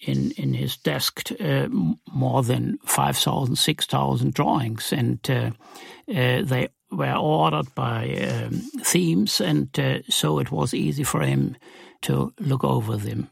in 0.00 0.32
in 0.32 0.54
his 0.54 0.76
desk 0.76 1.30
uh, 1.40 1.68
more 2.12 2.42
than 2.42 2.78
5,000, 2.84 3.56
6,000 3.56 4.34
drawings, 4.34 4.92
and 4.92 5.18
uh, 5.30 5.50
uh, 6.08 6.42
they 6.42 6.68
were 6.90 7.14
ordered 7.14 7.74
by 7.74 8.14
um, 8.16 8.62
themes, 8.82 9.40
and 9.40 9.78
uh, 9.78 9.98
so 10.08 10.38
it 10.38 10.50
was 10.50 10.74
easy 10.74 11.04
for 11.04 11.20
him 11.20 11.56
to 12.02 12.32
look 12.38 12.64
over 12.64 12.96
them. 12.96 13.28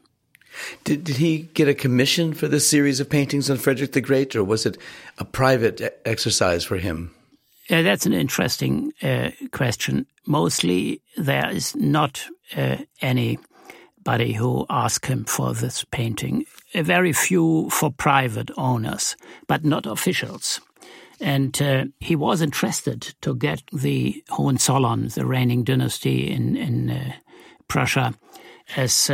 Did, 0.83 1.03
did 1.03 1.17
he 1.17 1.39
get 1.53 1.67
a 1.67 1.73
commission 1.73 2.33
for 2.33 2.47
this 2.47 2.67
series 2.67 2.99
of 2.99 3.09
paintings 3.09 3.49
on 3.49 3.57
Frederick 3.57 3.93
the 3.93 4.01
Great, 4.01 4.35
or 4.35 4.43
was 4.43 4.65
it 4.65 4.77
a 5.17 5.25
private 5.25 6.01
exercise 6.05 6.63
for 6.63 6.77
him? 6.77 7.13
Uh, 7.69 7.81
that's 7.81 8.05
an 8.05 8.13
interesting 8.13 8.91
uh, 9.01 9.31
question. 9.51 10.05
Mostly, 10.27 11.01
there 11.17 11.49
is 11.49 11.75
not 11.75 12.25
uh, 12.55 12.77
anybody 14.03 14.33
who 14.33 14.65
asked 14.69 15.05
him 15.05 15.23
for 15.23 15.53
this 15.53 15.85
painting. 15.85 16.45
Uh, 16.75 16.83
very 16.83 17.13
few 17.13 17.69
for 17.69 17.89
private 17.89 18.51
owners, 18.57 19.15
but 19.47 19.63
not 19.63 19.85
officials. 19.85 20.59
And 21.21 21.61
uh, 21.61 21.85
he 21.99 22.15
was 22.15 22.41
interested 22.41 23.15
to 23.21 23.33
get 23.35 23.61
the 23.71 24.21
Hohenzollern, 24.29 25.07
the 25.07 25.25
reigning 25.25 25.63
dynasty 25.63 26.29
in, 26.29 26.57
in 26.57 26.89
uh, 26.89 27.13
Prussia, 27.69 28.13
as 28.75 29.09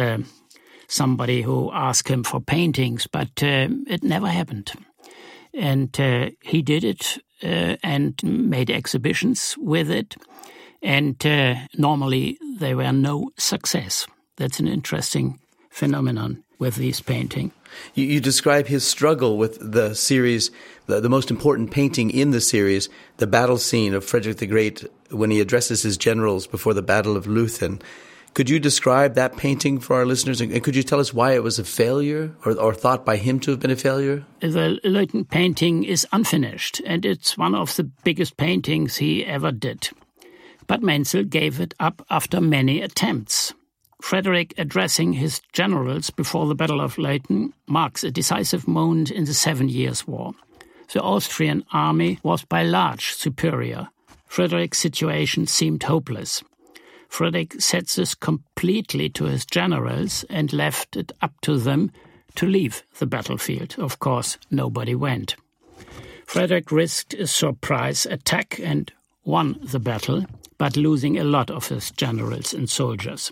somebody 0.87 1.43
who 1.43 1.71
asked 1.71 2.07
him 2.07 2.23
for 2.23 2.39
paintings, 2.41 3.05
but 3.05 3.43
uh, 3.43 3.67
it 3.87 4.03
never 4.03 4.27
happened. 4.27 4.71
And 5.53 5.99
uh, 5.99 6.31
he 6.41 6.63
did 6.63 6.83
it 6.83 7.19
uh, 7.43 7.75
and 7.83 8.19
made 8.23 8.71
exhibitions 8.71 9.55
with 9.59 9.91
it. 9.91 10.15
And 10.81 11.23
uh, 11.25 11.55
normally 11.77 12.39
they 12.57 12.73
were 12.73 12.91
no 12.91 13.29
success. 13.37 14.07
That's 14.39 14.59
an 14.59 14.67
interesting 14.67 15.37
phenomenon 15.69 16.43
with 16.59 16.75
these 16.75 17.01
painting. 17.01 17.51
You, 17.93 18.05
you, 18.05 18.21
describe 18.21 18.67
his 18.67 18.85
struggle 18.85 19.37
with 19.37 19.59
the 19.59 19.93
series, 19.93 20.49
the, 20.87 21.01
the, 21.01 21.09
most 21.09 21.29
important 21.29 21.71
painting 21.71 22.09
in 22.09 22.31
the 22.31 22.41
series, 22.41 22.89
the 23.17 23.27
battle 23.27 23.57
scene 23.57 23.93
of 23.93 24.03
Frederick 24.03 24.37
the 24.37 24.47
Great 24.47 24.85
when 25.11 25.29
he 25.29 25.41
addresses 25.41 25.83
his 25.83 25.97
generals 25.97 26.47
before 26.47 26.73
the 26.73 26.81
Battle 26.81 27.17
of 27.17 27.25
Leuthen. 27.25 27.81
Could 28.33 28.49
you 28.49 28.59
describe 28.59 29.15
that 29.15 29.35
painting 29.35 29.79
for 29.79 29.97
our 29.97 30.05
listeners? 30.05 30.39
And 30.39 30.63
could 30.63 30.75
you 30.75 30.83
tell 30.83 31.01
us 31.01 31.13
why 31.13 31.33
it 31.33 31.43
was 31.43 31.59
a 31.59 31.65
failure 31.65 32.33
or, 32.45 32.57
or 32.57 32.73
thought 32.73 33.05
by 33.05 33.17
him 33.17 33.41
to 33.41 33.51
have 33.51 33.59
been 33.59 33.71
a 33.71 33.75
failure? 33.75 34.23
The 34.39 34.79
Leuthen 34.85 35.29
painting 35.29 35.83
is 35.83 36.07
unfinished, 36.13 36.81
and 36.85 37.05
it's 37.05 37.37
one 37.37 37.55
of 37.55 37.75
the 37.75 37.83
biggest 37.83 38.37
paintings 38.37 38.97
he 38.97 39.25
ever 39.25 39.51
did. 39.51 39.89
But 40.65 40.81
Menzel 40.81 41.25
gave 41.25 41.59
it 41.59 41.73
up 41.79 42.05
after 42.09 42.39
many 42.39 42.81
attempts. 42.81 43.53
Frederick 44.01 44.53
addressing 44.57 45.13
his 45.13 45.41
generals 45.53 46.09
before 46.09 46.47
the 46.47 46.55
Battle 46.55 46.81
of 46.81 46.95
Leuthen 46.95 47.53
marks 47.67 48.03
a 48.03 48.11
decisive 48.11 48.67
moment 48.67 49.11
in 49.11 49.25
the 49.25 49.33
Seven 49.33 49.69
Years' 49.69 50.07
War. 50.07 50.33
The 50.93 51.01
Austrian 51.01 51.63
army 51.71 52.19
was 52.23 52.43
by 52.43 52.63
large 52.63 53.13
superior. 53.13 53.89
Frederick's 54.25 54.79
situation 54.79 55.45
seemed 55.45 55.83
hopeless. 55.83 56.43
Frederick 57.07 57.59
set 57.59 57.87
this 57.87 58.15
completely 58.15 59.09
to 59.09 59.25
his 59.25 59.45
generals 59.45 60.23
and 60.29 60.53
left 60.53 60.95
it 60.95 61.11
up 61.21 61.33
to 61.41 61.57
them 61.57 61.91
to 62.35 62.45
leave 62.45 62.83
the 62.99 63.05
battlefield. 63.05 63.75
Of 63.77 63.99
course, 63.99 64.37
nobody 64.49 64.95
went. 64.95 65.35
Frederick 66.25 66.71
risked 66.71 67.15
a 67.15 67.27
surprise 67.27 68.05
attack 68.05 68.59
and 68.63 68.91
won 69.25 69.59
the 69.61 69.79
battle, 69.79 70.25
but 70.57 70.77
losing 70.77 71.17
a 71.17 71.23
lot 71.23 71.49
of 71.49 71.67
his 71.67 71.91
generals 71.91 72.53
and 72.53 72.69
soldiers. 72.69 73.31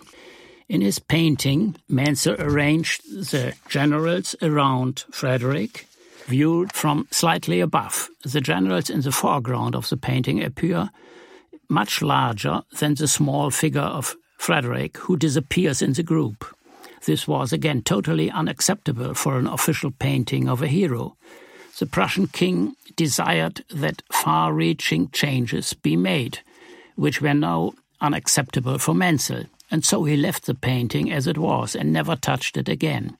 In 0.68 0.82
his 0.82 0.98
painting, 0.98 1.76
Menzel 1.88 2.36
arranged 2.38 3.02
the 3.30 3.54
generals 3.70 4.36
around 4.42 5.04
Frederick, 5.10 5.86
viewed 6.26 6.72
from 6.72 7.08
slightly 7.10 7.60
above. 7.60 8.10
The 8.22 8.42
generals 8.42 8.90
in 8.90 9.00
the 9.00 9.10
foreground 9.10 9.74
of 9.74 9.88
the 9.88 9.96
painting 9.96 10.44
appear 10.44 10.90
much 11.70 12.02
larger 12.02 12.62
than 12.78 12.94
the 12.94 13.08
small 13.08 13.50
figure 13.50 13.80
of 13.80 14.14
Frederick, 14.36 14.98
who 14.98 15.16
disappears 15.16 15.80
in 15.80 15.94
the 15.94 16.02
group. 16.02 16.44
This 17.06 17.26
was 17.26 17.52
again 17.52 17.80
totally 17.82 18.30
unacceptable 18.30 19.14
for 19.14 19.38
an 19.38 19.46
official 19.46 19.90
painting 19.90 20.50
of 20.50 20.60
a 20.62 20.66
hero. 20.66 21.16
The 21.78 21.86
Prussian 21.86 22.26
king 22.26 22.76
desired 22.94 23.64
that 23.70 24.02
far 24.12 24.52
reaching 24.52 25.08
changes 25.10 25.72
be 25.72 25.96
made, 25.96 26.40
which 26.96 27.22
were 27.22 27.34
now 27.34 27.72
unacceptable 28.00 28.78
for 28.78 28.94
Menzel, 28.94 29.44
and 29.70 29.84
so 29.84 30.04
he 30.04 30.16
left 30.16 30.46
the 30.46 30.54
painting 30.54 31.10
as 31.12 31.26
it 31.26 31.38
was 31.38 31.74
and 31.74 31.92
never 31.92 32.16
touched 32.16 32.56
it 32.56 32.68
again. 32.68 33.16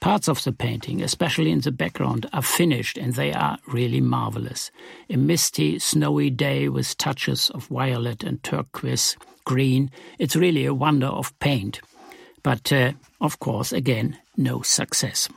Parts 0.00 0.28
of 0.28 0.42
the 0.42 0.52
painting, 0.52 1.00
especially 1.00 1.52
in 1.52 1.60
the 1.60 1.70
background, 1.70 2.28
are 2.32 2.42
finished 2.42 2.98
and 2.98 3.14
they 3.14 3.32
are 3.32 3.58
really 3.68 4.00
marvelous. 4.00 4.72
A 5.08 5.16
misty, 5.16 5.78
snowy 5.78 6.28
day 6.28 6.68
with 6.68 6.98
touches 6.98 7.50
of 7.50 7.66
violet 7.66 8.24
and 8.24 8.42
turquoise 8.42 9.16
green. 9.44 9.90
It's 10.18 10.34
really 10.34 10.64
a 10.66 10.74
wonder 10.74 11.06
of 11.06 11.38
paint. 11.38 11.80
But, 12.42 12.72
uh, 12.72 12.92
of 13.20 13.38
course, 13.38 13.72
again, 13.72 14.18
no 14.36 14.62
success. 14.62 15.28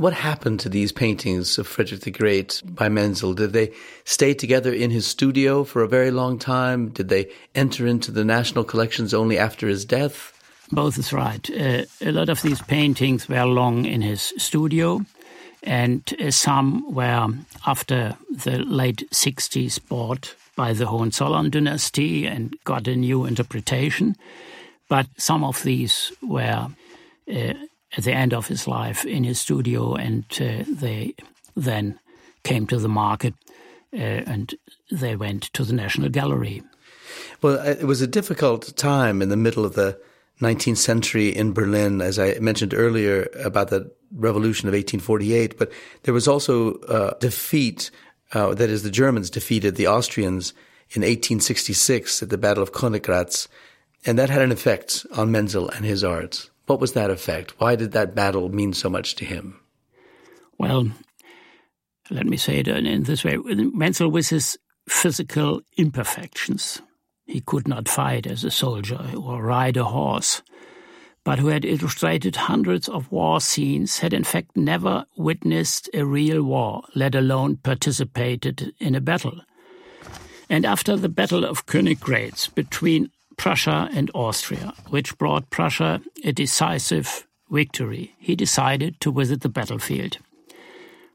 What 0.00 0.14
happened 0.14 0.60
to 0.60 0.70
these 0.70 0.92
paintings 0.92 1.58
of 1.58 1.66
Frederick 1.66 2.00
the 2.00 2.10
Great 2.10 2.62
by 2.64 2.88
Menzel? 2.88 3.34
Did 3.34 3.52
they 3.52 3.74
stay 4.04 4.32
together 4.32 4.72
in 4.72 4.90
his 4.90 5.06
studio 5.06 5.62
for 5.62 5.82
a 5.82 5.88
very 5.88 6.10
long 6.10 6.38
time? 6.38 6.88
Did 6.88 7.10
they 7.10 7.30
enter 7.54 7.86
into 7.86 8.10
the 8.10 8.24
national 8.24 8.64
collections 8.64 9.12
only 9.12 9.36
after 9.36 9.68
his 9.68 9.84
death? 9.84 10.32
Both 10.72 10.96
is 10.96 11.12
right. 11.12 11.46
Uh, 11.50 11.84
a 12.00 12.12
lot 12.12 12.30
of 12.30 12.40
these 12.40 12.62
paintings 12.62 13.28
were 13.28 13.44
long 13.44 13.84
in 13.84 14.00
his 14.00 14.32
studio, 14.38 15.04
and 15.64 16.02
uh, 16.18 16.30
some 16.30 16.94
were 16.94 17.28
after 17.66 18.16
the 18.30 18.60
late 18.60 19.06
60s 19.10 19.86
bought 19.86 20.34
by 20.56 20.72
the 20.72 20.86
Hohenzollern 20.86 21.50
dynasty 21.50 22.26
and 22.26 22.56
got 22.64 22.88
a 22.88 22.96
new 22.96 23.26
interpretation. 23.26 24.16
But 24.88 25.08
some 25.18 25.44
of 25.44 25.62
these 25.62 26.10
were 26.22 26.68
uh, 27.30 27.52
at 27.96 28.04
the 28.04 28.12
end 28.12 28.32
of 28.32 28.46
his 28.46 28.66
life 28.66 29.04
in 29.04 29.24
his 29.24 29.40
studio, 29.40 29.94
and 29.94 30.24
uh, 30.40 30.64
they 30.68 31.14
then 31.56 31.98
came 32.42 32.66
to 32.66 32.78
the 32.78 32.88
market 32.88 33.34
uh, 33.92 33.96
and 33.96 34.54
they 34.90 35.16
went 35.16 35.44
to 35.52 35.64
the 35.64 35.72
National 35.72 36.08
Gallery. 36.08 36.62
Well, 37.42 37.58
it 37.66 37.84
was 37.84 38.00
a 38.00 38.06
difficult 38.06 38.76
time 38.76 39.20
in 39.20 39.28
the 39.30 39.36
middle 39.36 39.64
of 39.64 39.74
the 39.74 40.00
19th 40.40 40.78
century 40.78 41.28
in 41.28 41.52
Berlin, 41.52 42.00
as 42.00 42.18
I 42.18 42.38
mentioned 42.38 42.72
earlier 42.72 43.28
about 43.44 43.68
the 43.68 43.90
revolution 44.14 44.68
of 44.68 44.72
1848, 44.72 45.58
but 45.58 45.70
there 46.04 46.14
was 46.14 46.26
also 46.26 46.74
a 46.88 47.16
defeat, 47.20 47.90
uh, 48.32 48.54
that 48.54 48.70
is, 48.70 48.82
the 48.82 48.90
Germans 48.90 49.28
defeated 49.28 49.76
the 49.76 49.86
Austrians 49.86 50.52
in 50.90 51.02
1866 51.02 52.22
at 52.22 52.30
the 52.30 52.38
Battle 52.38 52.62
of 52.62 52.72
Königgrätz, 52.72 53.48
and 54.06 54.18
that 54.18 54.30
had 54.30 54.42
an 54.42 54.52
effect 54.52 55.04
on 55.16 55.30
Menzel 55.30 55.68
and 55.70 55.84
his 55.84 56.02
art. 56.02 56.48
What 56.70 56.78
was 56.78 56.92
that 56.92 57.10
effect? 57.10 57.58
Why 57.58 57.74
did 57.74 57.90
that 57.92 58.14
battle 58.14 58.48
mean 58.48 58.74
so 58.74 58.88
much 58.88 59.16
to 59.16 59.24
him? 59.24 59.58
Well, 60.56 60.92
let 62.12 62.26
me 62.26 62.36
say 62.36 62.58
it 62.58 62.68
in 62.68 63.02
this 63.02 63.24
way 63.24 63.38
Menzel, 63.38 64.08
with 64.08 64.28
his 64.28 64.56
physical 64.88 65.62
imperfections, 65.76 66.80
he 67.26 67.40
could 67.40 67.66
not 67.66 67.88
fight 67.88 68.24
as 68.24 68.44
a 68.44 68.52
soldier 68.52 69.04
or 69.16 69.42
ride 69.42 69.76
a 69.76 69.82
horse, 69.82 70.42
but 71.24 71.40
who 71.40 71.48
had 71.48 71.64
illustrated 71.64 72.36
hundreds 72.36 72.88
of 72.88 73.10
war 73.10 73.40
scenes, 73.40 73.98
had 73.98 74.12
in 74.12 74.22
fact 74.22 74.56
never 74.56 75.04
witnessed 75.16 75.90
a 75.92 76.04
real 76.04 76.40
war, 76.40 76.84
let 76.94 77.16
alone 77.16 77.56
participated 77.56 78.72
in 78.78 78.94
a 78.94 79.00
battle. 79.00 79.40
And 80.48 80.64
after 80.64 80.96
the 80.96 81.08
Battle 81.08 81.44
of 81.44 81.66
Königgrätz 81.66 82.54
between 82.54 83.10
Prussia 83.40 83.88
and 83.94 84.10
Austria, 84.12 84.74
which 84.90 85.16
brought 85.16 85.48
Prussia 85.48 86.02
a 86.22 86.30
decisive 86.30 87.26
victory, 87.50 88.14
he 88.18 88.36
decided 88.36 89.00
to 89.00 89.10
visit 89.10 89.40
the 89.40 89.48
battlefield. 89.48 90.18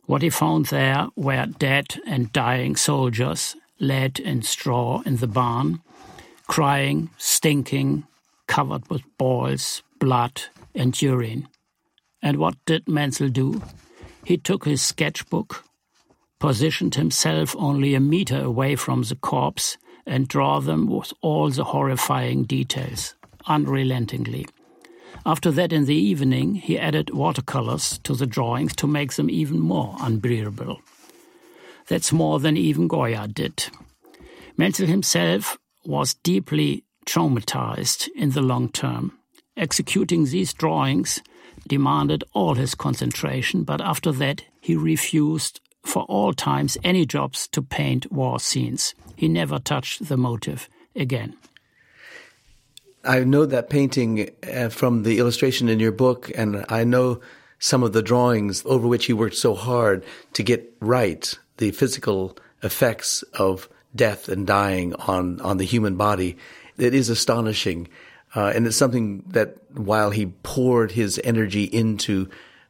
What 0.07 0.23
he 0.23 0.31
found 0.31 0.65
there 0.65 1.09
were 1.15 1.45
dead 1.45 1.99
and 2.07 2.33
dying 2.33 2.77
soldiers, 2.77 3.55
lead 3.79 4.19
and 4.19 4.43
straw 4.43 5.03
in 5.05 5.17
the 5.17 5.27
barn, 5.27 5.81
crying, 6.47 7.11
stinking, 7.19 8.07
covered 8.47 8.89
with 8.89 9.03
boils, 9.19 9.83
blood, 9.99 10.41
and 10.73 10.99
urine. 10.99 11.47
And 12.23 12.38
what 12.38 12.55
did 12.65 12.88
Menzel 12.88 13.29
do? 13.29 13.61
He 14.23 14.38
took 14.38 14.65
his 14.65 14.81
sketchbook, 14.81 15.63
positioned 16.39 16.95
himself 16.95 17.55
only 17.55 17.93
a 17.93 17.99
meter 17.99 18.41
away 18.41 18.75
from 18.75 19.03
the 19.03 19.15
corpse, 19.15 19.77
and 20.05 20.27
draw 20.27 20.59
them 20.59 20.87
with 20.87 21.13
all 21.21 21.49
the 21.49 21.63
horrifying 21.63 22.43
details, 22.43 23.15
unrelentingly. 23.47 24.47
After 25.25 25.49
that, 25.51 25.73
in 25.73 25.85
the 25.85 25.95
evening, 25.95 26.55
he 26.55 26.77
added 26.77 27.09
watercolors 27.09 27.99
to 28.03 28.13
the 28.13 28.27
drawings 28.27 28.75
to 28.75 28.87
make 28.87 29.13
them 29.13 29.29
even 29.29 29.59
more 29.59 29.95
unbearable. 29.99 30.79
That's 31.87 32.11
more 32.11 32.39
than 32.39 32.57
even 32.57 32.87
Goya 32.87 33.27
did. 33.27 33.65
Menzel 34.57 34.87
himself 34.87 35.57
was 35.83 36.13
deeply 36.15 36.83
traumatized 37.05 38.07
in 38.15 38.31
the 38.31 38.41
long 38.41 38.69
term. 38.69 39.17
Executing 39.57 40.25
these 40.25 40.53
drawings 40.53 41.21
demanded 41.67 42.23
all 42.33 42.55
his 42.55 42.75
concentration, 42.75 43.63
but 43.63 43.81
after 43.81 44.11
that 44.11 44.43
he 44.61 44.75
refused 44.75 45.59
for 45.85 46.03
all 46.03 46.33
times 46.33 46.77
any 46.83 47.05
jobs 47.05 47.47
to 47.49 47.61
paint 47.61 48.11
war 48.11 48.39
scenes. 48.39 48.95
He 49.15 49.27
never 49.27 49.59
touched 49.59 50.07
the 50.07 50.17
motive 50.17 50.67
again. 50.95 51.37
I 53.03 53.23
know 53.23 53.45
that 53.45 53.69
painting 53.69 54.31
uh, 54.51 54.69
from 54.69 55.03
the 55.03 55.19
illustration 55.19 55.69
in 55.69 55.79
your 55.79 55.91
book, 55.91 56.31
and 56.35 56.65
I 56.69 56.83
know 56.83 57.21
some 57.59 57.83
of 57.83 57.93
the 57.93 58.01
drawings 58.01 58.63
over 58.65 58.87
which 58.87 59.07
you 59.07 59.15
worked 59.15 59.35
so 59.35 59.53
hard 59.53 60.03
to 60.33 60.43
get 60.43 60.75
right 60.79 61.33
the 61.57 61.71
physical 61.71 62.37
effects 62.63 63.23
of 63.33 63.69
death 63.95 64.27
and 64.27 64.45
dying 64.45 64.93
on, 64.95 65.39
on 65.41 65.57
the 65.57 65.65
human 65.65 65.95
body. 65.95 66.37
It 66.77 66.93
is 66.93 67.09
astonishing. 67.09 67.87
Uh, 68.35 68.51
and 68.53 68.67
it's 68.67 68.75
something 68.75 69.23
that 69.27 69.55
while 69.73 70.09
he 70.09 70.25
poured 70.43 70.91
his 70.91 71.21
energy 71.23 71.63
into 71.63 72.27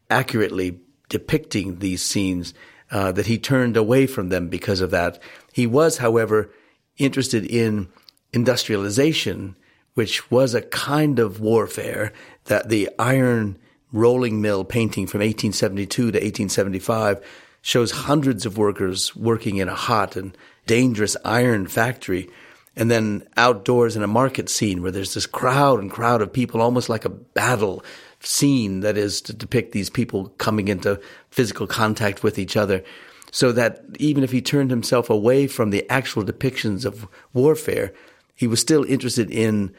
accurately 0.09 0.79
depicting 1.09 1.79
these 1.79 2.03
scenes, 2.03 2.53
uh, 2.91 3.11
that 3.11 3.25
he 3.25 3.37
turned 3.37 3.77
away 3.77 4.07
from 4.07 4.29
them 4.29 4.47
because 4.47 4.81
of 4.81 4.91
that. 4.91 5.19
He 5.53 5.65
was, 5.67 5.97
however, 5.97 6.51
interested 6.97 7.45
in 7.45 7.89
industrialization, 8.33 9.55
which 9.93 10.29
was 10.29 10.53
a 10.53 10.61
kind 10.61 11.19
of 11.19 11.39
warfare 11.39 12.13
that 12.45 12.69
the 12.69 12.89
iron 12.99 13.57
rolling 13.91 14.41
mill 14.41 14.63
painting 14.63 15.07
from 15.07 15.19
1872 15.19 15.87
to 15.87 16.17
1875 16.17 17.25
shows 17.61 17.91
hundreds 17.91 18.45
of 18.45 18.57
workers 18.57 19.15
working 19.15 19.57
in 19.57 19.67
a 19.67 19.75
hot 19.75 20.15
and 20.15 20.37
dangerous 20.67 21.17
iron 21.25 21.65
factory. 21.65 22.29
And 22.75 22.91
then 22.91 23.27
outdoors 23.37 23.95
in 23.95 24.03
a 24.03 24.07
market 24.07 24.49
scene 24.49 24.81
where 24.81 24.91
there's 24.91 25.13
this 25.13 25.25
crowd 25.25 25.79
and 25.79 25.89
crowd 25.89 26.21
of 26.21 26.33
people, 26.33 26.61
almost 26.61 26.89
like 26.89 27.05
a 27.05 27.09
battle 27.09 27.83
scene 28.19 28.81
that 28.81 28.97
is 28.97 29.21
to 29.21 29.33
depict 29.33 29.71
these 29.71 29.89
people 29.89 30.29
coming 30.37 30.67
into 30.67 30.99
physical 31.29 31.67
contact 31.67 32.23
with 32.23 32.37
each 32.37 32.57
other. 32.57 32.83
So 33.31 33.51
that 33.51 33.83
even 33.99 34.23
if 34.23 34.31
he 34.31 34.41
turned 34.41 34.71
himself 34.71 35.09
away 35.09 35.47
from 35.47 35.69
the 35.69 35.89
actual 35.89 36.23
depictions 36.23 36.85
of 36.85 37.07
warfare, 37.33 37.93
he 38.33 38.47
was 38.47 38.59
still 38.59 38.83
interested 38.83 39.31
in 39.31 39.73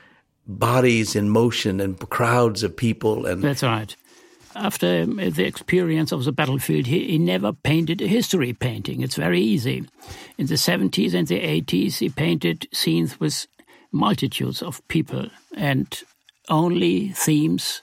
bodies 0.47 1.17
in 1.17 1.29
motion 1.29 1.81
and 1.81 1.99
crowds 2.09 2.63
of 2.63 2.77
people. 2.77 3.27
And 3.27 3.43
that's 3.43 3.63
right 3.63 3.95
after 4.57 5.03
um, 5.03 5.17
the 5.17 5.45
experience 5.45 6.13
of 6.13 6.25
the 6.25 6.33
battlefield, 6.33 6.87
he, 6.87 7.07
he, 7.07 7.19
never 7.19 7.53
painted 7.53 8.01
a 8.01 8.07
history 8.07 8.53
painting. 8.53 9.03
It's 9.03 9.17
very 9.17 9.41
easy. 9.41 9.85
In 10.39 10.47
the 10.47 10.55
70s 10.55 11.15
and 11.15 11.27
the 11.29 11.41
80s, 11.41 11.99
he 11.99 12.09
painted 12.09 12.67
scenes 12.73 13.21
with 13.21 13.47
multitudes 13.93 14.63
of 14.63 14.87
people 14.89 15.29
and 15.57 16.03
only 16.49 17.11
themes 17.11 17.83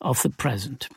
of 0.00 0.22
the 0.22 0.30
present. 0.30 0.88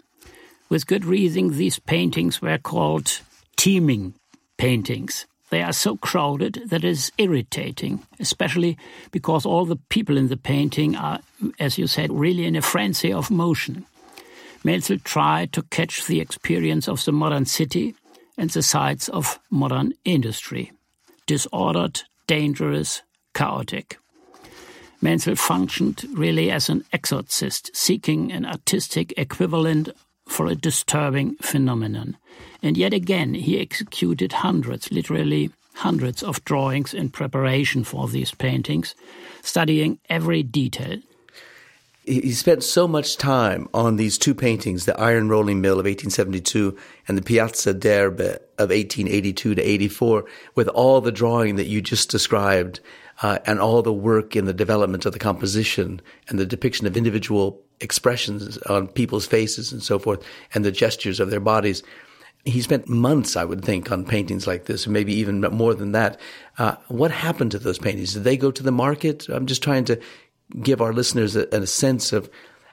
With 0.69 0.87
good 0.87 1.05
reason, 1.05 1.51
these 1.51 1.79
paintings 1.79 2.41
were 2.41 2.57
called 2.57 3.21
teeming 3.55 4.13
paintings. 4.57 5.25
They 5.49 5.61
are 5.61 5.73
so 5.73 5.95
crowded 5.95 6.63
that 6.67 6.83
it 6.83 6.89
is 6.89 7.11
irritating, 7.17 8.05
especially 8.19 8.77
because 9.11 9.45
all 9.45 9.65
the 9.65 9.77
people 9.89 10.17
in 10.17 10.27
the 10.27 10.35
painting 10.35 10.95
are, 10.95 11.19
as 11.59 11.77
you 11.77 11.87
said, 11.87 12.11
really 12.11 12.45
in 12.45 12.57
a 12.57 12.61
frenzy 12.61 13.13
of 13.13 13.31
motion. 13.31 13.85
Menzel 14.63 14.97
tried 14.99 15.53
to 15.53 15.61
catch 15.63 16.05
the 16.05 16.19
experience 16.19 16.87
of 16.87 17.03
the 17.05 17.11
modern 17.11 17.45
city 17.45 17.95
and 18.37 18.49
the 18.49 18.63
sights 18.63 19.09
of 19.09 19.39
modern 19.49 19.93
industry 20.05 20.71
disordered, 21.25 22.01
dangerous, 22.25 23.01
chaotic. 23.33 23.97
Menzel 25.01 25.35
functioned 25.35 26.03
really 26.13 26.49
as 26.49 26.69
an 26.69 26.83
exorcist, 26.91 27.69
seeking 27.75 28.31
an 28.31 28.45
artistic 28.45 29.13
equivalent 29.17 29.89
for 30.27 30.47
a 30.47 30.55
disturbing 30.55 31.35
phenomenon. 31.35 32.17
And 32.63 32.77
yet 32.77 32.93
again, 32.93 33.35
he 33.35 33.59
executed 33.59 34.33
hundreds, 34.33 34.91
literally 34.91 35.51
hundreds 35.75 36.23
of 36.23 36.43
drawings 36.43 36.93
in 36.93 37.09
preparation 37.09 37.83
for 37.83 38.07
these 38.07 38.33
paintings, 38.33 38.95
studying 39.43 39.99
every 40.09 40.41
detail, 40.41 40.97
he 42.07 42.31
spent 42.31 42.63
so 42.63 42.87
much 42.87 43.17
time 43.17 43.67
on 43.73 43.97
these 43.97 44.17
two 44.17 44.33
paintings, 44.33 44.85
the 44.85 44.97
Iron 44.97 45.27
Rolling 45.27 45.59
Mill 45.59 45.73
of 45.73 45.85
1872 45.85 46.75
and 47.07 47.17
the 47.17 47.21
Piazza 47.21 47.73
d'Erbe 47.73 48.39
of 48.57 48.69
1882 48.69 49.55
to 49.55 49.61
84, 49.61 50.25
with 50.55 50.69
all 50.69 51.01
the 51.01 51.11
drawing 51.11 51.57
that 51.57 51.67
you 51.67 51.81
just 51.81 52.09
described 52.09 52.79
uh, 53.21 53.39
and 53.45 53.59
all 53.59 53.81
the 53.81 53.91
work 53.91 54.37
in 54.37 54.45
the 54.45 54.53
development 54.53 55.05
of 55.05 55.11
the 55.11 55.19
composition 55.19 56.01
and 56.29 56.39
the 56.39 56.45
depiction 56.45 56.87
of 56.87 56.95
individual 56.95 57.61
expressions 57.81 58.57
on 58.69 58.87
people's 58.87 59.27
faces 59.27 59.73
and 59.73 59.83
so 59.83 59.99
forth 59.99 60.23
and 60.53 60.63
the 60.63 60.71
gestures 60.71 61.19
of 61.19 61.29
their 61.29 61.41
bodies. 61.41 61.83
He 62.45 62.61
spent 62.61 62.87
months, 62.87 63.35
I 63.35 63.43
would 63.43 63.65
think, 63.65 63.91
on 63.91 64.05
paintings 64.05 64.47
like 64.47 64.65
this, 64.65 64.87
maybe 64.87 65.13
even 65.13 65.41
more 65.41 65.73
than 65.73 65.91
that. 65.91 66.17
Uh, 66.57 66.75
what 66.87 67.11
happened 67.11 67.51
to 67.51 67.59
those 67.59 67.77
paintings? 67.77 68.13
Did 68.13 68.23
they 68.23 68.37
go 68.37 68.51
to 68.51 68.63
the 68.63 68.71
market? 68.71 69.27
I'm 69.27 69.47
just 69.47 69.61
trying 69.61 69.83
to 69.85 69.99
give 70.61 70.81
our 70.81 70.93
listeners 70.93 71.35
a, 71.35 71.47
a 71.51 71.67
sense 71.67 72.13
of 72.13 72.29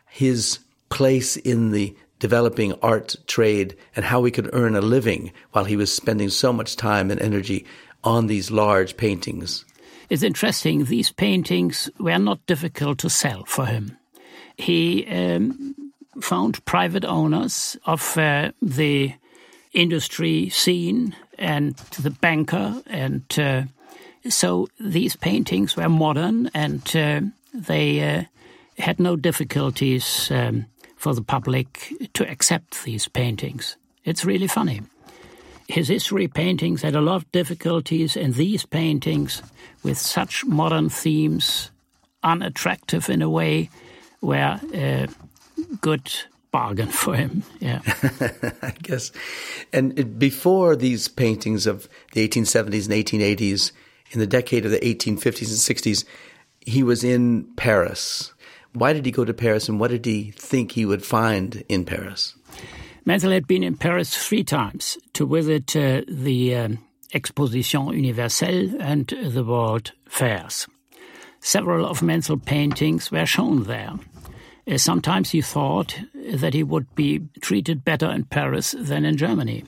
his 0.08 0.58
place 0.90 1.36
in 1.36 1.70
the 1.70 1.96
developing 2.18 2.72
art 2.82 3.16
trade 3.26 3.76
and 3.96 4.04
how 4.04 4.20
we 4.20 4.30
could 4.30 4.48
earn 4.52 4.76
a 4.76 4.80
living 4.80 5.32
while 5.52 5.64
he 5.64 5.76
was 5.76 5.92
spending 5.92 6.28
so 6.28 6.52
much 6.52 6.76
time 6.76 7.10
and 7.10 7.20
energy 7.20 7.66
on 8.02 8.26
these 8.26 8.50
large 8.50 8.96
paintings. 8.96 9.64
It's 10.08 10.22
interesting, 10.22 10.84
these 10.84 11.10
paintings 11.10 11.90
were 11.98 12.18
not 12.18 12.46
difficult 12.46 12.98
to 12.98 13.10
sell 13.10 13.44
for 13.46 13.66
him. 13.66 13.96
He 14.56 15.06
um, 15.06 15.74
found 16.20 16.64
private 16.64 17.04
owners 17.04 17.76
of 17.86 18.16
uh, 18.16 18.52
the 18.62 19.14
industry 19.72 20.48
scene 20.50 21.16
and 21.38 21.74
the 22.00 22.10
banker, 22.10 22.80
and 22.86 23.24
uh, 23.38 23.62
so 24.28 24.68
these 24.78 25.16
paintings 25.16 25.76
were 25.76 25.88
modern 25.88 26.50
and 26.54 26.96
uh, 26.96 27.20
they 27.54 28.02
uh, 28.02 28.24
had 28.78 28.98
no 28.98 29.16
difficulties 29.16 30.30
um, 30.30 30.66
for 30.96 31.14
the 31.14 31.22
public 31.22 31.92
to 32.14 32.28
accept 32.28 32.84
these 32.84 33.08
paintings. 33.08 33.76
It's 34.04 34.24
really 34.24 34.48
funny. 34.48 34.82
His 35.68 35.88
history 35.88 36.28
paintings 36.28 36.82
had 36.82 36.94
a 36.94 37.00
lot 37.00 37.16
of 37.16 37.32
difficulties, 37.32 38.16
and 38.16 38.34
these 38.34 38.66
paintings, 38.66 39.42
with 39.82 39.96
such 39.96 40.44
modern 40.44 40.90
themes, 40.90 41.70
unattractive 42.22 43.08
in 43.08 43.22
a 43.22 43.30
way, 43.30 43.70
were 44.20 44.60
a 44.74 45.08
good 45.80 46.12
bargain 46.50 46.88
for 47.02 47.14
him. 47.14 47.44
Yeah, 47.60 47.80
I 48.62 48.74
guess. 48.82 49.10
And 49.72 50.18
before 50.18 50.76
these 50.76 51.08
paintings 51.08 51.66
of 51.66 51.88
the 52.12 52.28
1870s 52.28 52.84
and 52.84 53.38
1880s, 53.38 53.72
in 54.10 54.20
the 54.20 54.26
decade 54.26 54.64
of 54.64 54.70
the 54.70 54.78
1850s 54.80 55.48
and 55.48 55.76
60s, 55.76 56.04
he 56.64 56.82
was 56.82 57.04
in 57.04 57.44
Paris. 57.56 58.32
Why 58.72 58.92
did 58.92 59.06
he 59.06 59.12
go 59.12 59.24
to 59.24 59.34
Paris 59.34 59.68
and 59.68 59.78
what 59.78 59.90
did 59.90 60.04
he 60.04 60.32
think 60.32 60.72
he 60.72 60.84
would 60.84 61.04
find 61.04 61.62
in 61.68 61.84
Paris? 61.84 62.34
Menzel 63.04 63.32
had 63.32 63.46
been 63.46 63.62
in 63.62 63.76
Paris 63.76 64.16
three 64.16 64.42
times 64.42 64.96
to 65.12 65.26
visit 65.26 65.76
uh, 65.76 66.02
the 66.08 66.56
um, 66.56 66.78
Exposition 67.12 67.88
Universelle 67.88 68.80
and 68.80 69.06
the 69.06 69.44
World 69.44 69.92
Fairs. 70.08 70.66
Several 71.40 71.86
of 71.86 72.02
Menzel's 72.02 72.40
paintings 72.46 73.10
were 73.12 73.26
shown 73.26 73.64
there. 73.64 73.92
Uh, 74.66 74.78
sometimes 74.78 75.30
he 75.30 75.42
thought 75.42 76.00
that 76.14 76.54
he 76.54 76.62
would 76.62 76.92
be 76.94 77.20
treated 77.42 77.84
better 77.84 78.10
in 78.10 78.24
Paris 78.24 78.74
than 78.78 79.04
in 79.04 79.16
Germany. 79.16 79.64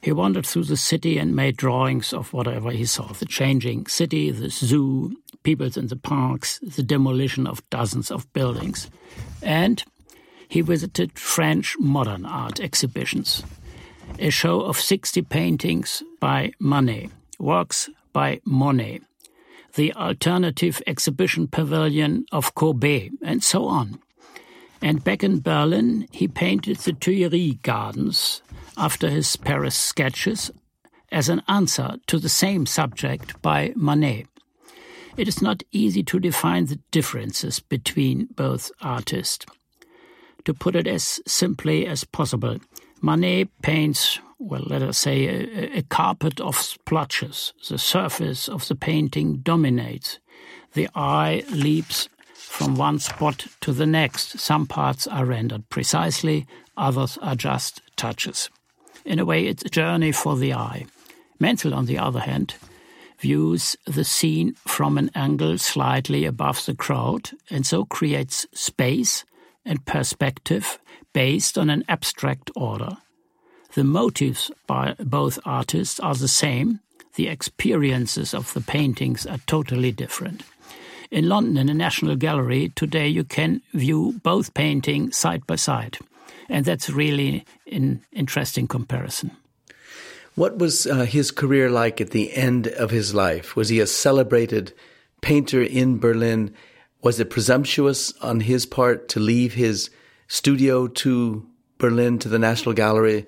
He 0.00 0.12
wandered 0.12 0.46
through 0.46 0.64
the 0.64 0.76
city 0.76 1.18
and 1.18 1.34
made 1.34 1.56
drawings 1.56 2.12
of 2.12 2.32
whatever 2.32 2.70
he 2.70 2.84
saw 2.84 3.12
the 3.12 3.26
changing 3.26 3.86
city, 3.86 4.30
the 4.30 4.48
zoo, 4.48 5.16
people 5.42 5.68
in 5.76 5.88
the 5.88 5.96
parks, 5.96 6.60
the 6.60 6.82
demolition 6.82 7.46
of 7.46 7.68
dozens 7.70 8.10
of 8.10 8.32
buildings. 8.32 8.90
And 9.42 9.82
he 10.48 10.60
visited 10.60 11.18
French 11.18 11.76
modern 11.78 12.24
art 12.24 12.60
exhibitions. 12.60 13.42
A 14.18 14.30
show 14.30 14.62
of 14.62 14.78
60 14.78 15.22
paintings 15.22 16.02
by 16.20 16.52
Manet, 16.58 17.10
works 17.38 17.90
by 18.12 18.40
Monet, 18.44 19.00
the 19.74 19.92
alternative 19.94 20.80
exhibition 20.86 21.46
pavilion 21.46 22.24
of 22.32 22.54
Courbet, 22.54 23.10
and 23.22 23.44
so 23.44 23.66
on. 23.66 24.00
And 24.80 25.04
back 25.04 25.22
in 25.24 25.40
Berlin, 25.40 26.06
he 26.12 26.28
painted 26.28 26.78
the 26.78 26.92
Tuileries 26.92 27.58
Gardens 27.62 28.42
after 28.78 29.10
his 29.10 29.36
Paris 29.36 29.74
sketches 29.74 30.50
as 31.10 31.28
an 31.28 31.42
answer 31.48 31.96
to 32.06 32.18
the 32.18 32.28
same 32.28 32.64
subject 32.64 33.40
by 33.42 33.72
Manet. 33.76 34.26
It 35.16 35.26
is 35.26 35.42
not 35.42 35.64
easy 35.72 36.04
to 36.04 36.20
define 36.20 36.66
the 36.66 36.78
differences 36.92 37.58
between 37.58 38.28
both 38.36 38.70
artists. 38.80 39.44
To 40.44 40.54
put 40.54 40.76
it 40.76 40.86
as 40.86 41.20
simply 41.26 41.86
as 41.86 42.04
possible, 42.04 42.58
Manet 43.02 43.48
paints, 43.62 44.20
well, 44.38 44.62
let 44.64 44.82
us 44.82 44.96
say, 44.96 45.26
a, 45.26 45.78
a 45.78 45.82
carpet 45.82 46.40
of 46.40 46.56
splotches. 46.56 47.52
The 47.68 47.78
surface 47.78 48.48
of 48.48 48.68
the 48.68 48.76
painting 48.76 49.38
dominates. 49.38 50.20
The 50.74 50.88
eye 50.94 51.42
leaps 51.50 52.08
from 52.34 52.76
one 52.76 53.00
spot 53.00 53.46
to 53.62 53.72
the 53.72 53.86
next. 53.86 54.38
Some 54.38 54.66
parts 54.66 55.06
are 55.06 55.24
rendered 55.24 55.68
precisely, 55.68 56.46
others 56.76 57.18
are 57.20 57.34
just 57.34 57.82
touches. 57.96 58.50
In 59.04 59.18
a 59.18 59.24
way, 59.24 59.46
it's 59.46 59.64
a 59.64 59.68
journey 59.70 60.12
for 60.12 60.36
the 60.36 60.54
eye. 60.54 60.86
Menzel, 61.38 61.74
on 61.74 61.86
the 61.86 61.98
other 61.98 62.20
hand, 62.20 62.54
views 63.18 63.76
the 63.86 64.04
scene 64.04 64.54
from 64.66 64.98
an 64.98 65.10
angle 65.14 65.58
slightly 65.58 66.24
above 66.24 66.64
the 66.66 66.74
crowd 66.74 67.30
and 67.50 67.66
so 67.66 67.84
creates 67.84 68.46
space 68.52 69.24
and 69.64 69.84
perspective 69.84 70.78
based 71.12 71.58
on 71.58 71.70
an 71.70 71.84
abstract 71.88 72.50
order. 72.54 72.96
The 73.74 73.84
motives 73.84 74.50
by 74.66 74.94
both 74.98 75.38
artists 75.44 76.00
are 76.00 76.14
the 76.14 76.28
same, 76.28 76.80
the 77.16 77.28
experiences 77.28 78.32
of 78.32 78.52
the 78.54 78.60
paintings 78.60 79.26
are 79.26 79.38
totally 79.46 79.92
different. 79.92 80.42
In 81.10 81.28
London, 81.28 81.56
in 81.56 81.66
the 81.66 81.74
National 81.74 82.16
Gallery, 82.16 82.72
today 82.74 83.08
you 83.08 83.24
can 83.24 83.62
view 83.72 84.20
both 84.22 84.54
paintings 84.54 85.16
side 85.16 85.46
by 85.46 85.56
side. 85.56 85.98
And 86.48 86.64
that's 86.64 86.88
really 86.88 87.44
an 87.70 88.02
interesting 88.12 88.66
comparison. 88.66 89.32
What 90.34 90.58
was 90.58 90.86
uh, 90.86 91.04
his 91.04 91.30
career 91.30 91.68
like 91.68 92.00
at 92.00 92.10
the 92.10 92.32
end 92.32 92.68
of 92.68 92.90
his 92.90 93.12
life? 93.14 93.56
Was 93.56 93.68
he 93.68 93.80
a 93.80 93.86
celebrated 93.86 94.72
painter 95.20 95.62
in 95.62 95.98
Berlin? 95.98 96.54
Was 97.02 97.18
it 97.18 97.30
presumptuous 97.30 98.12
on 98.22 98.40
his 98.40 98.64
part 98.64 99.08
to 99.10 99.20
leave 99.20 99.54
his 99.54 99.90
studio 100.28 100.86
to 100.86 101.46
Berlin 101.78 102.18
to 102.20 102.28
the 102.28 102.38
National 102.38 102.72
Gallery? 102.72 103.26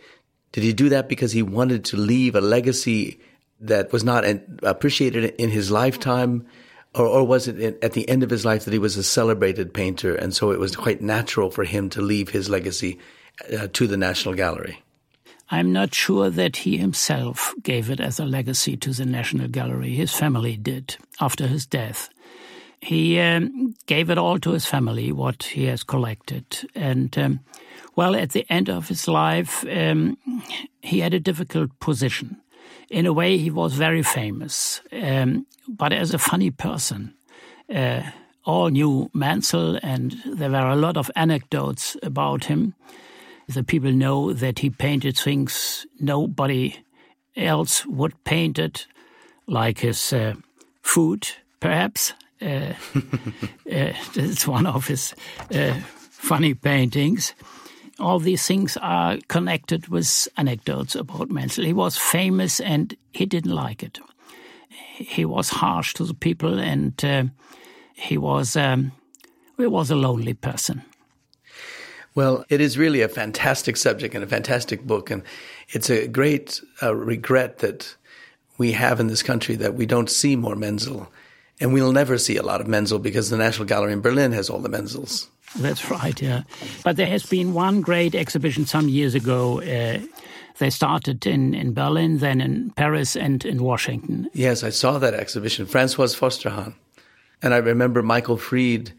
Did 0.53 0.65
he 0.65 0.73
do 0.73 0.89
that 0.89 1.09
because 1.09 1.33
he 1.33 1.43
wanted 1.43 1.85
to 1.87 1.97
leave 1.97 2.35
a 2.35 2.41
legacy 2.41 3.21
that 3.61 3.93
was 3.93 4.05
not 4.05 4.25
appreciated 4.63 5.35
in 5.37 5.51
his 5.51 5.71
lifetime? 5.71 6.47
Or, 6.95 7.07
or 7.07 7.25
was 7.25 7.47
it 7.47 7.83
at 7.83 7.93
the 7.93 8.09
end 8.09 8.23
of 8.23 8.31
his 8.31 8.45
life 8.45 8.65
that 8.65 8.73
he 8.73 8.79
was 8.79 8.97
a 8.97 9.03
celebrated 9.03 9.73
painter 9.73 10.15
and 10.15 10.35
so 10.35 10.51
it 10.51 10.59
was 10.59 10.75
quite 10.75 11.01
natural 11.01 11.51
for 11.51 11.65
him 11.65 11.89
to 11.91 12.03
leave 12.03 12.31
his 12.31 12.49
legacy 12.49 12.99
uh, 13.57 13.69
to 13.73 13.87
the 13.87 13.97
National 13.97 14.35
Gallery? 14.35 14.83
I'm 15.53 15.73
not 15.73 15.95
sure 15.95 16.31
that 16.31 16.57
he 16.57 16.77
himself 16.77 17.55
gave 17.63 17.91
it 17.91 18.01
as 18.01 18.21
a 18.21 18.25
legacy 18.25 18.77
to 18.79 18.93
the 18.93 19.05
National 19.05 19.49
Gallery. 19.49 19.91
His 19.91 20.13
family 20.13 20.57
did 20.57 20.97
after 21.21 21.47
his 21.47 21.67
death. 21.67 22.09
He 22.81 23.19
um, 23.21 23.75
gave 23.87 24.11
it 24.11 24.19
all 24.19 24.39
to 24.39 24.53
his 24.53 24.65
family, 24.65 25.13
what 25.13 25.43
he 25.43 25.67
has 25.67 25.83
collected. 25.83 26.45
And, 26.75 27.17
um, 27.19 27.41
well, 27.95 28.17
at 28.17 28.31
the 28.31 28.47
end 28.49 28.71
of 28.71 28.89
his 28.89 29.07
life, 29.07 29.65
um, 29.65 30.17
he 30.81 31.01
had 31.01 31.15
a 31.15 31.21
difficult 31.21 31.79
position. 31.81 32.41
In 32.91 33.07
a 33.07 33.13
way, 33.13 33.39
he 33.39 33.51
was 33.51 33.75
very 33.75 34.03
famous, 34.03 34.81
um, 34.93 35.47
but 35.69 35.93
as 35.93 36.13
a 36.13 36.19
funny 36.19 36.51
person. 36.51 37.15
Uh, 37.73 38.03
all 38.45 38.69
knew 38.69 39.11
Menzel, 39.15 39.79
and 39.83 40.17
there 40.27 40.51
were 40.51 40.71
a 40.71 40.75
lot 40.75 40.97
of 40.97 41.11
anecdotes 41.15 41.97
about 42.03 42.45
him 42.45 42.75
the 43.55 43.65
people 43.65 43.93
know 43.93 44.33
that 44.33 44.61
he 44.61 44.71
painted 44.71 45.17
things 45.17 45.87
nobody 45.99 46.77
else 47.37 47.85
would 47.87 48.23
paint 48.25 48.59
it, 48.59 48.87
like 49.47 49.79
his 49.79 50.13
uh, 50.13 50.35
food, 50.83 51.29
perhaps. 51.59 52.13
Uh, 52.41 52.75
uh, 52.95 53.93
it's 54.15 54.47
one 54.47 54.67
of 54.67 54.87
his 54.87 55.15
uh, 55.55 55.75
funny 56.11 56.55
paintings. 56.55 57.35
All 58.01 58.19
these 58.19 58.47
things 58.47 58.77
are 58.79 59.19
connected 59.29 59.89
with 59.89 60.29
anecdotes 60.37 60.95
about 60.95 61.31
Menzel. 61.31 61.65
He 61.65 61.73
was 61.73 61.97
famous 61.97 62.61
and 62.61 62.97
he 63.13 63.27
didn't 63.27 63.55
like 63.55 63.83
it. 63.83 63.99
He 64.97 65.25
was 65.25 65.51
harsh 65.51 65.95
to 65.95 66.05
the 66.05 66.15
people 66.15 66.59
and 66.59 67.05
uh, 67.05 67.25
he 67.95 68.17
was 68.17 68.57
um, 68.57 68.93
he 69.57 69.67
was 69.67 69.91
a 69.91 69.97
lonely 69.97 70.35
person. 70.35 70.83
Well, 72.15 72.45
it 72.49 72.61
is 72.61 72.77
really 72.77 73.03
a 73.03 73.09
fantastic 73.09 73.77
subject 73.77 74.15
and 74.15 74.25
a 74.25 74.27
fantastic 74.27 74.83
book. 74.83 75.11
And 75.11 75.23
it's 75.69 75.91
a 75.91 76.09
great 76.09 76.61
uh, 76.83 76.95
regret 76.95 77.59
that 77.59 77.95
we 78.59 78.73
have 78.73 79.01
in 79.01 79.07
this 79.07 79.23
country 79.23 79.55
that 79.57 79.75
we 79.75 79.87
don't 79.87 80.11
see 80.11 80.37
more 80.37 80.57
Menzel. 80.57 81.11
And 81.61 81.73
we'll 81.73 81.93
never 81.93 82.19
see 82.19 82.37
a 82.37 82.43
lot 82.43 82.61
of 82.61 82.67
Menzel 82.67 82.99
because 82.99 83.31
the 83.31 83.37
National 83.37 83.67
Gallery 83.67 83.93
in 83.93 84.01
Berlin 84.01 84.33
has 84.33 84.51
all 84.51 84.61
the 84.61 84.69
Menzels. 84.69 85.29
That's 85.57 85.91
right, 85.91 86.21
yeah. 86.21 86.43
But 86.85 86.97
there 86.97 87.07
has 87.07 87.27
been 87.27 87.55
one 87.55 87.81
great 87.81 88.15
exhibition 88.15 88.67
some 88.67 88.89
years 88.89 89.15
ago. 89.15 89.61
Uh, 89.61 90.01
they 90.59 90.71
started 90.71 91.27
in, 91.27 91.55
in 91.55 91.73
Berlin, 91.73 92.19
then 92.19 92.41
in 92.41 92.71
Paris, 92.71 93.17
and 93.17 93.45
in 93.45 93.63
Washington. 93.63 94.29
Yes, 94.33 94.63
I 94.63 94.71
saw 94.71 94.99
that 94.99 95.15
exhibition, 95.15 95.67
Francois 95.67 96.09
Forster-Hahn. 96.09 96.75
And 97.43 97.55
I 97.55 97.59
remember 97.59 98.03
Michael 98.03 98.37
Fried 98.37 98.93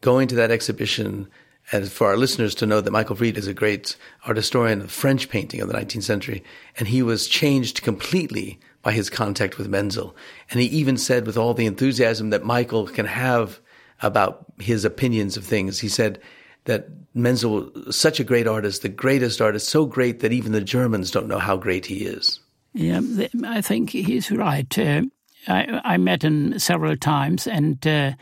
going 0.00 0.26
to 0.28 0.34
that 0.36 0.50
exhibition 0.50 1.28
and 1.70 1.90
for 1.90 2.08
our 2.08 2.16
listeners 2.16 2.54
to 2.56 2.66
know 2.66 2.80
that 2.80 2.90
Michael 2.90 3.16
Fried 3.16 3.38
is 3.38 3.46
a 3.46 3.54
great 3.54 3.96
art 4.26 4.36
historian 4.36 4.80
of 4.80 4.90
French 4.90 5.28
painting 5.28 5.60
of 5.60 5.68
the 5.68 5.74
19th 5.74 6.02
century, 6.02 6.42
and 6.78 6.88
he 6.88 7.02
was 7.02 7.28
changed 7.28 7.82
completely 7.82 8.58
by 8.82 8.92
his 8.92 9.08
contact 9.08 9.58
with 9.58 9.68
Menzel. 9.68 10.16
And 10.50 10.60
he 10.60 10.66
even 10.66 10.96
said, 10.96 11.26
with 11.26 11.36
all 11.36 11.54
the 11.54 11.66
enthusiasm 11.66 12.30
that 12.30 12.44
Michael 12.44 12.88
can 12.88 13.06
have 13.06 13.60
about 14.02 14.46
his 14.58 14.84
opinions 14.84 15.36
of 15.36 15.44
things, 15.44 15.78
he 15.78 15.88
said 15.88 16.20
that 16.64 16.88
Menzel 17.14 17.70
was 17.74 17.96
such 17.96 18.20
a 18.20 18.24
great 18.24 18.46
artist, 18.46 18.82
the 18.82 18.88
greatest 18.88 19.40
artist, 19.40 19.68
so 19.68 19.86
great 19.86 20.20
that 20.20 20.32
even 20.32 20.52
the 20.52 20.60
Germans 20.60 21.10
don't 21.10 21.28
know 21.28 21.38
how 21.38 21.56
great 21.56 21.86
he 21.86 22.04
is. 22.04 22.40
Yeah, 22.74 23.00
I 23.44 23.60
think 23.60 23.90
he's 23.90 24.30
right. 24.30 24.78
Uh, 24.78 25.02
I, 25.46 25.80
I, 25.84 25.96
met 25.98 26.22
him 26.22 26.58
several 26.58 26.96
times, 26.96 27.46
and 27.46 27.84
uh, 27.86 28.12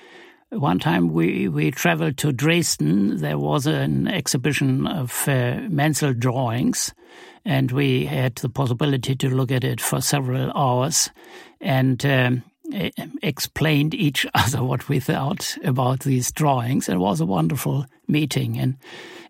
one 0.51 0.81
time 0.81 1.13
we, 1.13 1.49
we 1.49 1.71
traveled 1.71 2.17
to 2.19 2.33
Dresden. 2.33 3.19
There 3.19 3.39
was 3.39 3.67
an 3.67 4.09
exhibition 4.09 4.87
of 4.87 5.29
uh, 5.29 5.61
Menzel 5.69 6.15
drawings, 6.15 6.93
and 7.45 7.71
we 7.71 8.07
had 8.07 8.37
the 8.37 8.49
possibility 8.49 9.15
to 9.15 9.29
look 9.29 9.53
at 9.53 9.63
it 9.63 9.81
for 9.81 10.01
several 10.01 10.51
hours 10.53 11.11
and 11.61 12.05
um, 12.07 12.43
explained 13.23 13.95
each 13.95 14.27
other 14.35 14.63
what 14.63 14.89
we 14.89 15.01
thought 15.01 15.57
about 15.65 16.01
these 16.01 16.33
drawings. 16.33 16.89
It 16.89 16.99
was 16.99 17.21
a 17.21 17.27
wonderful 17.27 17.87
meeting, 18.09 18.59
and 18.59 18.77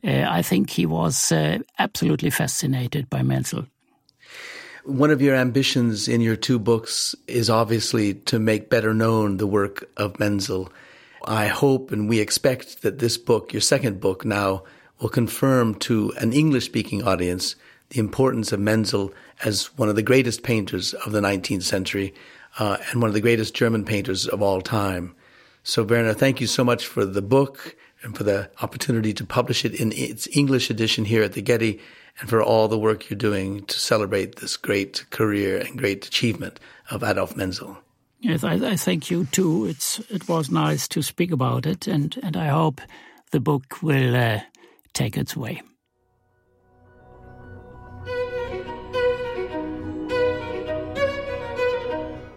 uh, 0.04 0.30
I 0.30 0.42
think 0.42 0.70
he 0.70 0.86
was 0.86 1.32
uh, 1.32 1.58
absolutely 1.78 2.30
fascinated 2.30 3.08
by 3.10 3.22
Menzel. 3.22 3.66
One 4.84 5.10
of 5.10 5.20
your 5.20 5.34
ambitions 5.34 6.08
in 6.08 6.22
your 6.22 6.36
two 6.36 6.58
books 6.58 7.14
is 7.26 7.50
obviously 7.50 8.14
to 8.14 8.38
make 8.38 8.70
better 8.70 8.94
known 8.94 9.36
the 9.36 9.46
work 9.46 9.90
of 9.96 10.18
Menzel. 10.18 10.72
I 11.26 11.48
hope 11.48 11.92
and 11.92 12.08
we 12.08 12.18
expect 12.18 12.80
that 12.80 12.98
this 12.98 13.18
book, 13.18 13.52
your 13.52 13.60
second 13.60 14.00
book 14.00 14.24
now, 14.24 14.64
will 14.98 15.10
confirm 15.10 15.74
to 15.74 16.12
an 16.16 16.32
English 16.32 16.64
speaking 16.64 17.02
audience 17.02 17.56
the 17.90 18.00
importance 18.00 18.52
of 18.52 18.60
Menzel 18.60 19.12
as 19.44 19.76
one 19.76 19.88
of 19.88 19.96
the 19.96 20.02
greatest 20.02 20.42
painters 20.42 20.94
of 20.94 21.12
the 21.12 21.20
19th 21.20 21.64
century 21.64 22.14
uh, 22.58 22.78
and 22.90 23.00
one 23.00 23.08
of 23.08 23.14
the 23.14 23.20
greatest 23.20 23.54
German 23.54 23.84
painters 23.84 24.26
of 24.26 24.42
all 24.42 24.60
time. 24.60 25.14
So, 25.62 25.82
Werner, 25.82 26.14
thank 26.14 26.40
you 26.40 26.46
so 26.46 26.64
much 26.64 26.86
for 26.86 27.04
the 27.04 27.22
book 27.22 27.76
and 28.02 28.16
for 28.16 28.24
the 28.24 28.50
opportunity 28.62 29.12
to 29.14 29.24
publish 29.24 29.64
it 29.64 29.74
in 29.74 29.92
its 29.92 30.26
English 30.32 30.70
edition 30.70 31.04
here 31.04 31.22
at 31.22 31.34
the 31.34 31.42
Getty 31.42 31.80
and 32.18 32.28
for 32.28 32.42
all 32.42 32.68
the 32.68 32.78
work 32.78 33.08
you're 33.08 33.18
doing 33.18 33.64
to 33.66 33.78
celebrate 33.78 34.36
this 34.36 34.56
great 34.56 35.04
career 35.10 35.58
and 35.58 35.78
great 35.78 36.06
achievement 36.06 36.58
of 36.90 37.02
Adolf 37.02 37.36
Menzel. 37.36 37.78
Yes, 38.20 38.44
I, 38.44 38.54
I 38.54 38.76
thank 38.76 39.10
you 39.10 39.26
too. 39.26 39.66
It's 39.66 39.98
it 40.10 40.28
was 40.28 40.50
nice 40.50 40.86
to 40.88 41.02
speak 41.02 41.32
about 41.32 41.64
it, 41.64 41.86
and 41.86 42.18
and 42.22 42.36
I 42.36 42.48
hope 42.48 42.82
the 43.30 43.40
book 43.40 43.82
will 43.82 44.14
uh, 44.14 44.40
take 44.92 45.16
its 45.16 45.34
way. 45.34 45.62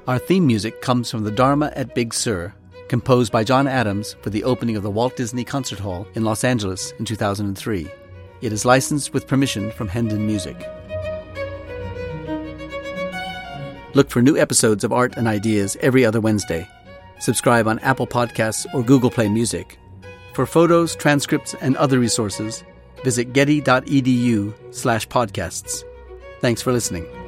Our 0.06 0.20
theme 0.20 0.45
music 0.45 0.82
comes 0.82 1.10
from 1.10 1.24
the 1.24 1.32
Dharma 1.32 1.72
at 1.78 1.95
Big 1.95 2.14
Sur, 2.14 2.54
composed 2.89 3.32
by 3.32 3.45
John 3.45 3.68
Adams 3.68 4.18
for 4.22 4.32
the 4.32 4.43
opening 4.43 4.76
of 4.76 4.84
the 4.84 4.91
Walt 4.91 5.16
Disney 5.16 5.45
Concert 5.45 5.80
Hall 5.80 6.06
in 6.14 6.26
Los 6.26 6.43
Angeles 6.43 6.91
in 6.99 7.06
2003. 7.06 7.89
It 8.41 8.51
is 8.51 8.66
licensed 8.66 9.14
with 9.14 9.28
permission 9.28 9.72
from 9.72 9.88
Hendon 9.88 10.28
Music. 10.28 10.58
Look 13.93 14.10
for 14.10 14.22
new 14.22 14.36
episodes 14.38 14.84
of 14.84 14.91
Art 14.91 15.16
and 15.16 15.26
Ideas 15.26 15.78
every 15.80 16.04
other 16.04 16.20
Wednesday. 16.20 16.68
Subscribe 17.20 17.66
on 17.66 17.80
Apple 17.80 18.08
Podcasts 18.08 18.66
or 18.74 18.84
Google 18.84 19.10
Play 19.10 19.30
Music. 19.30 19.80
For 20.34 20.45
photos, 20.45 20.97
transcripts, 20.97 21.54
and 21.62 21.78
other 21.78 21.97
resources, 21.97 22.66
visit 23.06 23.32
getty.edu 23.32 24.54
slash 24.76 25.08
podcasts. 25.08 25.86
Thanks 26.41 26.62
for 26.62 26.74
listening. 26.74 27.22